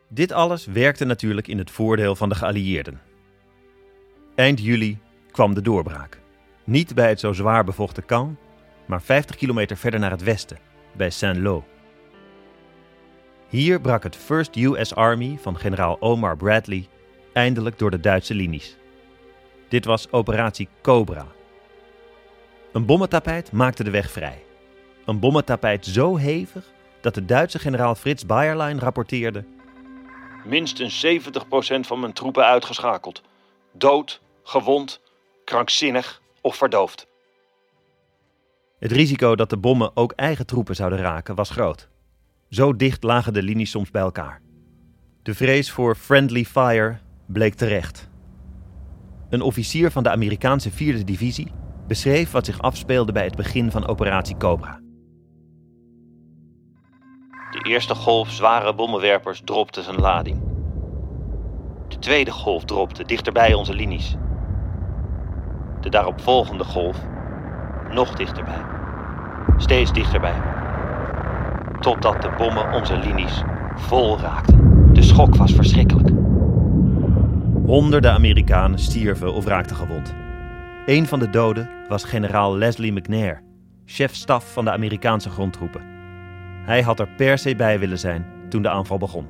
Dit 0.09 0.31
alles 0.31 0.65
werkte 0.65 1.05
natuurlijk 1.05 1.47
in 1.47 1.57
het 1.57 1.71
voordeel 1.71 2.15
van 2.15 2.29
de 2.29 2.35
geallieerden. 2.35 3.01
Eind 4.35 4.61
juli 4.61 4.99
kwam 5.31 5.53
de 5.53 5.61
doorbraak. 5.61 6.19
Niet 6.63 6.95
bij 6.95 7.09
het 7.09 7.19
zo 7.19 7.33
zwaar 7.33 7.63
bevochten 7.63 8.05
Caen, 8.05 8.37
maar 8.85 9.01
50 9.01 9.35
kilometer 9.35 9.77
verder 9.77 9.99
naar 9.99 10.11
het 10.11 10.23
westen, 10.23 10.59
bij 10.95 11.09
Saint-Lô. 11.09 11.63
Hier 13.47 13.81
brak 13.81 14.03
het 14.03 14.15
First 14.15 14.55
US 14.55 14.95
Army 14.95 15.37
van 15.41 15.57
generaal 15.57 16.01
Omar 16.01 16.37
Bradley 16.37 16.87
eindelijk 17.33 17.79
door 17.79 17.91
de 17.91 17.99
Duitse 17.99 18.33
linies. 18.33 18.77
Dit 19.69 19.85
was 19.85 20.11
operatie 20.11 20.69
Cobra. 20.81 21.25
Een 22.71 22.85
bommentapijt 22.85 23.51
maakte 23.51 23.83
de 23.83 23.89
weg 23.89 24.11
vrij. 24.11 24.43
Een 25.05 25.19
bommentapijt 25.19 25.85
zo 25.85 26.15
hevig 26.15 26.65
dat 27.01 27.13
de 27.13 27.25
Duitse 27.25 27.59
generaal 27.59 27.95
Frits 27.95 28.25
Bayerlein 28.25 28.79
rapporteerde: 28.79 29.43
Minstens 30.45 31.05
70% 31.05 31.79
van 31.79 31.99
mijn 31.99 32.13
troepen 32.13 32.45
uitgeschakeld. 32.45 33.21
Dood, 33.71 34.21
gewond, 34.43 35.01
krankzinnig 35.45 36.21
of 36.41 36.55
verdoofd. 36.55 37.07
Het 38.79 38.91
risico 38.91 39.35
dat 39.35 39.49
de 39.49 39.57
bommen 39.57 39.91
ook 39.93 40.11
eigen 40.11 40.45
troepen 40.45 40.75
zouden 40.75 40.99
raken 40.99 41.35
was 41.35 41.49
groot. 41.49 41.89
Zo 42.49 42.75
dicht 42.75 43.03
lagen 43.03 43.33
de 43.33 43.43
linies 43.43 43.71
soms 43.71 43.91
bij 43.91 44.01
elkaar. 44.01 44.41
De 45.23 45.33
vrees 45.33 45.71
voor 45.71 45.95
friendly 45.95 46.45
fire 46.45 46.97
bleek 47.25 47.53
terecht. 47.53 48.09
Een 49.29 49.41
officier 49.41 49.91
van 49.91 50.03
de 50.03 50.09
Amerikaanse 50.09 50.71
4e 50.71 51.03
divisie 51.05 51.51
beschreef 51.91 52.31
wat 52.31 52.45
zich 52.45 52.61
afspeelde 52.61 53.11
bij 53.11 53.23
het 53.23 53.35
begin 53.35 53.71
van 53.71 53.87
operatie 53.87 54.37
Cobra. 54.37 54.79
De 57.51 57.59
eerste 57.69 57.95
golf 57.95 58.29
zware 58.29 58.75
bommenwerpers 58.75 59.41
dropte 59.45 59.81
zijn 59.81 59.95
lading. 59.95 60.41
De 61.87 61.99
tweede 61.99 62.31
golf 62.31 62.63
dropte 62.63 63.05
dichterbij 63.05 63.53
onze 63.53 63.73
linies. 63.73 64.15
De 65.81 65.89
daaropvolgende 65.89 66.63
golf 66.63 66.97
nog 67.89 68.15
dichterbij. 68.15 68.65
Steeds 69.57 69.93
dichterbij. 69.93 70.41
Totdat 71.79 72.21
de 72.21 72.33
bommen 72.37 72.73
onze 72.73 72.97
linies 72.97 73.41
vol 73.75 74.19
raakten. 74.19 74.93
De 74.93 75.01
schok 75.01 75.35
was 75.35 75.53
verschrikkelijk. 75.53 76.09
Honderden 77.65 78.11
Amerikanen 78.11 78.79
stierven 78.79 79.33
of 79.33 79.45
raakten 79.45 79.75
gewond. 79.75 80.13
Een 80.85 81.07
van 81.07 81.19
de 81.19 81.29
doden 81.29 81.69
was 81.87 82.03
generaal 82.03 82.57
Leslie 82.57 82.91
McNair, 82.91 83.43
chef-staf 83.85 84.53
van 84.53 84.65
de 84.65 84.71
Amerikaanse 84.71 85.29
grondtroepen. 85.29 85.81
Hij 86.65 86.81
had 86.81 86.99
er 86.99 87.07
per 87.07 87.37
se 87.37 87.55
bij 87.55 87.79
willen 87.79 87.99
zijn 87.99 88.25
toen 88.49 88.61
de 88.61 88.69
aanval 88.69 88.97
begon. 88.97 89.27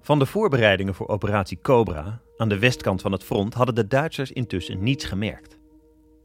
Van 0.00 0.18
de 0.18 0.26
voorbereidingen 0.26 0.94
voor 0.94 1.08
operatie 1.08 1.60
Cobra 1.60 2.20
aan 2.36 2.48
de 2.48 2.58
westkant 2.58 3.00
van 3.00 3.12
het 3.12 3.24
front 3.24 3.54
hadden 3.54 3.74
de 3.74 3.86
Duitsers 3.86 4.32
intussen 4.32 4.82
niets 4.82 5.04
gemerkt. 5.04 5.58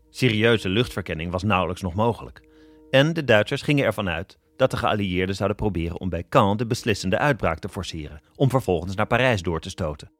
Serieuze 0.09 0.69
luchtverkenning 0.69 1.31
was 1.31 1.43
nauwelijks 1.43 1.81
nog 1.81 1.93
mogelijk. 1.93 2.41
En 2.89 3.13
de 3.13 3.23
Duitsers 3.23 3.61
gingen 3.61 3.85
ervan 3.85 4.09
uit 4.09 4.37
dat 4.55 4.71
de 4.71 4.77
geallieerden 4.77 5.35
zouden 5.35 5.57
proberen 5.57 5.99
om 5.99 6.09
bij 6.09 6.25
Caen 6.29 6.57
de 6.57 6.67
beslissende 6.67 7.17
uitbraak 7.17 7.59
te 7.59 7.69
forceren, 7.69 8.21
om 8.35 8.49
vervolgens 8.49 8.95
naar 8.95 9.07
Parijs 9.07 9.41
door 9.41 9.59
te 9.59 9.69
stoten. 9.69 10.12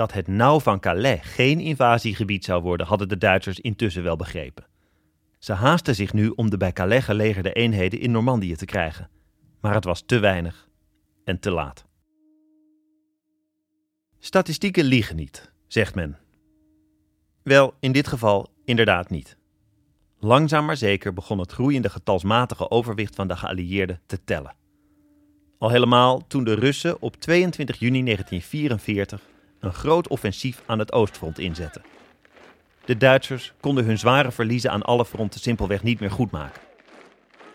Dat 0.00 0.12
het 0.12 0.26
nauw 0.26 0.60
van 0.60 0.80
Calais 0.80 1.20
geen 1.22 1.60
invasiegebied 1.60 2.44
zou 2.44 2.62
worden, 2.62 2.86
hadden 2.86 3.08
de 3.08 3.18
Duitsers 3.18 3.60
intussen 3.60 4.02
wel 4.02 4.16
begrepen. 4.16 4.66
Ze 5.38 5.52
haasten 5.52 5.94
zich 5.94 6.12
nu 6.12 6.28
om 6.28 6.50
de 6.50 6.56
bij 6.56 6.72
Calais 6.72 7.04
gelegerde 7.04 7.52
eenheden 7.52 8.00
in 8.00 8.10
Normandië 8.10 8.56
te 8.56 8.64
krijgen, 8.64 9.10
maar 9.60 9.74
het 9.74 9.84
was 9.84 10.02
te 10.06 10.18
weinig 10.18 10.68
en 11.24 11.40
te 11.40 11.50
laat. 11.50 11.84
Statistieken 14.18 14.84
liegen 14.84 15.16
niet, 15.16 15.52
zegt 15.66 15.94
men. 15.94 16.18
Wel, 17.42 17.74
in 17.80 17.92
dit 17.92 18.08
geval 18.08 18.48
inderdaad 18.64 19.10
niet. 19.10 19.36
Langzaam 20.18 20.64
maar 20.64 20.76
zeker 20.76 21.12
begon 21.12 21.38
het 21.38 21.52
groeiende 21.52 21.90
getalsmatige 21.90 22.70
overwicht 22.70 23.14
van 23.14 23.28
de 23.28 23.36
geallieerden 23.36 24.00
te 24.06 24.24
tellen. 24.24 24.54
Al 25.58 25.70
helemaal 25.70 26.26
toen 26.26 26.44
de 26.44 26.54
Russen 26.54 27.02
op 27.02 27.16
22 27.16 27.78
juni 27.78 28.04
1944 28.04 29.29
een 29.60 29.72
groot 29.72 30.08
offensief 30.08 30.62
aan 30.66 30.78
het 30.78 30.92
oostfront 30.92 31.38
inzetten. 31.38 31.82
De 32.84 32.96
Duitsers 32.96 33.52
konden 33.60 33.84
hun 33.84 33.98
zware 33.98 34.32
verliezen 34.32 34.70
aan 34.70 34.82
alle 34.82 35.04
fronten 35.04 35.40
simpelweg 35.40 35.82
niet 35.82 36.00
meer 36.00 36.10
goedmaken. 36.10 36.62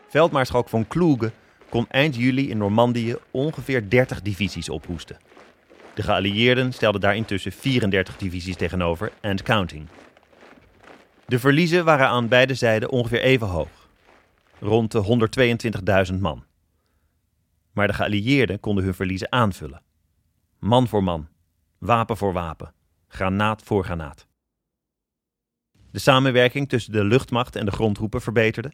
Veldmaarschalk 0.07 0.69
von 0.69 0.87
Kluge 0.87 1.31
kon 1.69 1.85
eind 1.89 2.15
juli 2.15 2.49
in 2.49 2.57
Normandië 2.57 3.15
ongeveer 3.31 3.89
30 3.89 4.21
divisies 4.21 4.69
ophoesten. 4.69 5.17
De 5.93 6.03
geallieerden 6.03 6.73
stelden 6.73 7.01
daar 7.01 7.15
intussen 7.15 7.51
34 7.51 8.17
divisies 8.17 8.55
tegenover 8.55 9.11
and 9.21 9.41
counting. 9.41 9.87
De 11.25 11.39
verliezen 11.39 11.85
waren 11.85 12.07
aan 12.07 12.27
beide 12.27 12.53
zijden 12.53 12.89
ongeveer 12.89 13.21
even 13.21 13.47
hoog, 13.47 13.89
rond 14.59 14.91
de 14.91 16.07
122.000 16.13 16.19
man. 16.19 16.43
Maar 17.71 17.87
de 17.87 17.93
geallieerden 17.93 18.59
konden 18.59 18.83
hun 18.83 18.93
verliezen 18.93 19.31
aanvullen. 19.31 19.81
Man 20.59 20.87
voor 20.87 21.03
man, 21.03 21.27
wapen 21.85 22.17
voor 22.17 22.33
wapen, 22.33 22.73
granaat 23.07 23.63
voor 23.63 23.83
granaat. 23.83 24.27
De 25.91 25.99
samenwerking 25.99 26.69
tussen 26.69 26.91
de 26.91 27.03
luchtmacht 27.03 27.55
en 27.55 27.65
de 27.65 27.71
grondtroepen 27.71 28.21
verbeterde. 28.21 28.71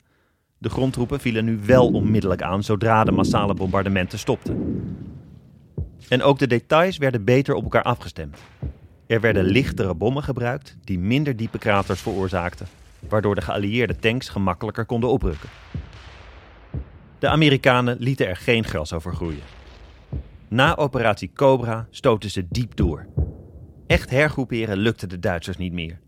De 0.57 0.69
grondtroepen 0.69 1.19
vielen 1.19 1.45
nu 1.45 1.59
wel 1.65 1.91
onmiddellijk 1.91 2.41
aan 2.41 2.63
zodra 2.63 3.03
de 3.03 3.11
massale 3.11 3.53
bombardementen 3.53 4.19
stopten. 4.19 4.79
En 6.09 6.23
ook 6.23 6.39
de 6.39 6.47
details 6.47 6.97
werden 6.97 7.23
beter 7.23 7.53
op 7.53 7.63
elkaar 7.63 7.83
afgestemd. 7.83 8.37
Er 9.07 9.21
werden 9.21 9.43
lichtere 9.43 9.95
bommen 9.95 10.23
gebruikt 10.23 10.77
die 10.83 10.99
minder 10.99 11.35
diepe 11.35 11.57
kraters 11.57 12.01
veroorzaakten, 12.01 12.67
waardoor 13.09 13.35
de 13.35 13.41
geallieerde 13.41 13.95
tanks 13.95 14.29
gemakkelijker 14.29 14.85
konden 14.85 15.09
oprukken. 15.09 15.49
De 17.19 17.27
Amerikanen 17.27 17.95
lieten 17.99 18.27
er 18.27 18.35
geen 18.35 18.63
gras 18.63 18.93
over 18.93 19.13
groeien. 19.13 19.60
Na 20.51 20.75
operatie 20.75 21.31
Cobra 21.33 21.87
stoten 21.89 22.29
ze 22.29 22.47
diep 22.47 22.75
door. 22.75 23.07
Echt 23.87 24.09
hergroeperen 24.09 24.77
lukte 24.77 25.07
de 25.07 25.19
Duitsers 25.19 25.57
niet 25.57 25.73
meer. 25.73 25.99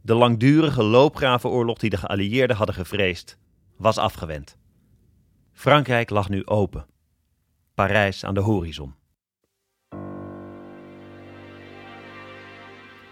De 0.00 0.14
langdurige 0.14 0.82
loopgravenoorlog 0.82 1.78
die 1.78 1.90
de 1.90 1.96
geallieerden 1.96 2.56
hadden 2.56 2.74
gevreesd, 2.74 3.38
was 3.76 3.98
afgewend. 3.98 4.58
Frankrijk 5.52 6.10
lag 6.10 6.28
nu 6.28 6.46
open. 6.46 6.86
Parijs 7.74 8.24
aan 8.24 8.34
de 8.34 8.40
horizon. 8.40 8.94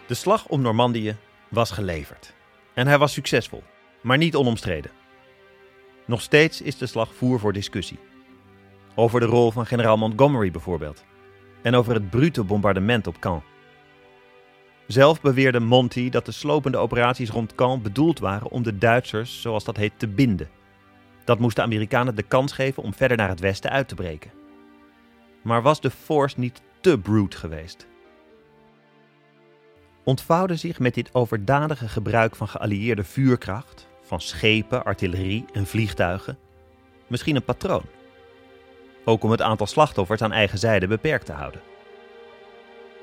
De 0.07 0.15
slag 0.15 0.49
om 0.49 0.61
Normandië 0.61 1.17
was 1.49 1.71
geleverd. 1.71 2.35
En 2.75 2.87
hij 2.87 2.99
was 2.99 3.13
succesvol, 3.13 3.63
maar 4.03 4.19
niet 4.19 4.37
onomstreden. 4.37 4.91
Nog 6.07 6.21
steeds 6.21 6.61
is 6.61 6.79
de 6.79 6.87
slag 6.87 7.15
voer 7.15 7.39
voor 7.41 7.53
discussie. 7.53 8.10
Over 8.95 9.21
de 9.21 9.27
rol 9.27 9.51
van 9.51 9.67
generaal 9.67 9.97
Montgomery 9.97 10.51
bijvoorbeeld. 10.51 11.05
En 11.63 11.75
over 11.75 11.95
het 11.95 12.11
brute 12.11 12.45
bombardement 12.45 13.07
op 13.07 13.19
Caen. 13.19 13.43
Zelf 14.87 15.21
beweerde 15.21 15.61
Monty 15.61 16.11
dat 16.11 16.27
de 16.27 16.33
slopende 16.33 16.79
operaties 16.79 17.31
rond 17.31 17.55
Caen 17.55 17.83
bedoeld 17.83 18.19
waren 18.19 18.51
om 18.51 18.63
de 18.63 18.79
Duitsers, 18.79 19.41
zoals 19.41 19.65
dat 19.65 19.77
heet, 19.77 19.93
te 19.97 20.09
binden. 20.09 20.49
Dat 21.25 21.39
moest 21.39 21.57
de 21.57 21.63
Amerikanen 21.63 22.15
de 22.15 22.23
kans 22.23 22.53
geven 22.53 22.83
om 22.83 22.95
verder 22.95 23.17
naar 23.17 23.29
het 23.29 23.41
westen 23.41 23.71
uit 23.71 23.89
te 23.89 23.95
breken. 23.95 24.31
Maar 25.43 25.63
was 25.63 25.81
de 25.81 25.91
force 25.91 26.41
niet 26.41 26.63
te 26.81 26.99
brute 26.99 27.37
geweest? 27.37 27.87
Ontvouwde 30.05 30.57
zich 30.57 30.79
met 30.79 30.95
dit 30.95 31.15
overdadige 31.15 31.89
gebruik 31.89 32.37
van 32.37 32.49
geallieerde 32.49 33.05
vuurkracht, 33.05 33.89
van 34.03 34.21
schepen, 34.21 34.85
artillerie 34.85 35.45
en 35.53 35.67
vliegtuigen, 35.67 36.39
misschien 37.07 37.37
een 37.37 37.45
patroon? 37.45 37.85
Ook 39.11 39.25
om 39.25 39.31
het 39.31 39.43
aantal 39.43 39.67
slachtoffers 39.67 40.23
aan 40.23 40.33
eigen 40.33 40.59
zijde 40.59 40.87
beperkt 40.87 41.27
te 41.27 41.33
houden. 41.33 41.61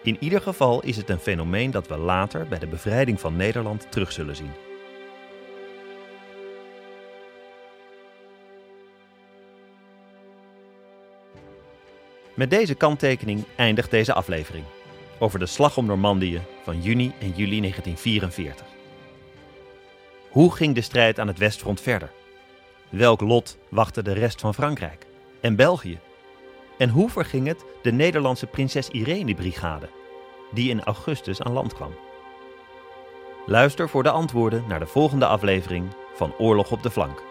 In 0.04 0.18
ieder 0.20 0.42
geval 0.42 0.84
is 0.84 0.98
het 0.98 1.10
een 1.10 1.20
fenomeen 1.20 1.72
dat 1.72 1.88
we 1.88 1.98
later 1.98 2.48
bij 2.48 2.60
de 2.60 2.68
bevrijding 2.68 3.20
van 3.20 3.36
Nederland 3.36 3.92
terug 3.92 4.12
zullen 4.12 4.36
zien. 4.36 4.52
Met 12.34 12.50
deze 12.50 12.76
kanttekening 12.76 13.44
eindigt 13.56 13.92
deze 13.92 14.14
aflevering 14.14 14.66
over 15.20 15.40
de 15.40 15.46
Slag 15.46 15.78
om 15.78 15.86
Normandië 15.86 16.42
van 16.64 16.82
juni 16.82 17.14
en 17.20 17.32
juli 17.36 17.60
1944. 17.60 18.66
Hoe 20.30 20.56
ging 20.56 20.76
de 20.76 20.82
strijd 20.82 21.20
aan 21.20 21.28
het 21.28 21.38
Westfront 21.38 21.82
verder? 21.82 22.12
Welk 22.90 23.22
lot 23.22 23.58
wachtte 23.70 24.04
de 24.04 24.14
rest 24.14 24.42
van 24.42 24.54
Frankrijk 24.54 25.07
en 25.42 25.56
België? 25.56 26.00
En 26.78 26.90
hoe 26.90 27.10
verging 27.10 27.48
het 27.48 27.66
de 27.82 27.92
Nederlandse 27.92 28.48
Prinses 28.48 28.90
Irene-brigade, 28.90 29.90
die 30.52 30.70
in 30.70 30.84
augustus 30.84 31.42
aan 31.42 31.52
land 31.52 31.74
kwam? 31.74 31.92
Luister 33.46 33.90
voor 33.90 34.04
de 34.04 34.10
antwoorden 34.10 34.64
naar 34.68 34.80
de 34.80 34.86
volgende 34.86 35.26
aflevering 35.26 35.88
van 36.14 36.34
Oorlog 36.38 36.72
op 36.72 36.84
de 36.84 36.92
Flank. 36.92 37.24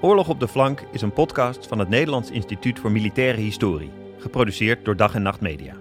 Oorlog 0.00 0.28
op 0.28 0.40
de 0.40 0.48
Flank 0.48 0.84
is 0.92 1.02
een 1.02 1.12
podcast 1.12 1.66
van 1.66 1.78
het 1.78 1.88
Nederlands 1.88 2.30
Instituut 2.30 2.78
voor 2.78 2.90
Militaire 2.90 3.40
Historie, 3.40 4.01
geproduceerd 4.22 4.84
door 4.84 4.96
Dag 4.96 5.14
en 5.14 5.22
Nacht 5.22 5.40
Media. 5.40 5.74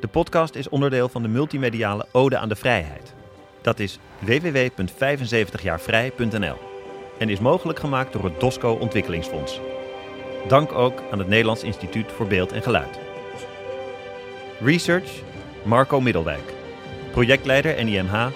De 0.00 0.08
podcast 0.08 0.54
is 0.54 0.68
onderdeel 0.68 1.08
van 1.08 1.22
de 1.22 1.28
multimediale 1.28 2.06
Ode 2.12 2.38
aan 2.38 2.48
de 2.48 2.56
Vrijheid. 2.56 3.14
Dat 3.62 3.78
is 3.78 3.98
www.75jaarvrij.nl 4.18 6.56
en 7.18 7.28
is 7.28 7.40
mogelijk 7.40 7.78
gemaakt 7.78 8.12
door 8.12 8.24
het 8.24 8.40
DOSCO 8.40 8.72
Ontwikkelingsfonds. 8.72 9.60
Dank 10.48 10.72
ook 10.72 11.02
aan 11.10 11.18
het 11.18 11.28
Nederlands 11.28 11.62
Instituut 11.62 12.12
voor 12.12 12.26
Beeld 12.26 12.52
en 12.52 12.62
Geluid. 12.62 12.98
Research 14.60 15.22
Marco 15.64 16.00
Middelwijk. 16.00 16.54
Projectleider 17.10 17.84
NIMH 17.84 18.26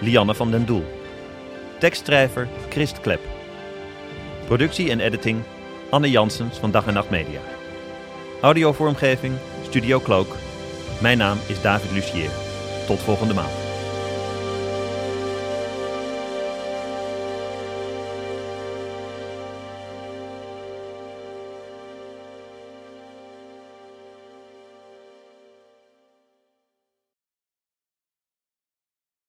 Lianne 0.00 0.34
van 0.34 0.50
den 0.50 0.66
Doel. 0.66 0.84
Tekstschrijver 1.78 2.48
Christ 2.68 3.00
Klep. 3.00 3.20
Productie 4.46 4.90
en 4.90 5.00
editing 5.00 5.42
Anne 5.90 6.10
Janssens 6.10 6.58
van 6.58 6.70
Dag 6.70 6.86
en 6.86 6.94
Nacht 6.94 7.10
Media. 7.10 7.57
Audiovormgeving 8.40 9.32
Studio 9.62 10.00
Cloak. 10.00 10.36
Mijn 11.00 11.18
naam 11.18 11.38
is 11.46 11.62
David 11.62 11.90
Lucier. 11.90 12.30
Tot 12.86 12.98
volgende 12.98 13.34
maand. 13.34 13.67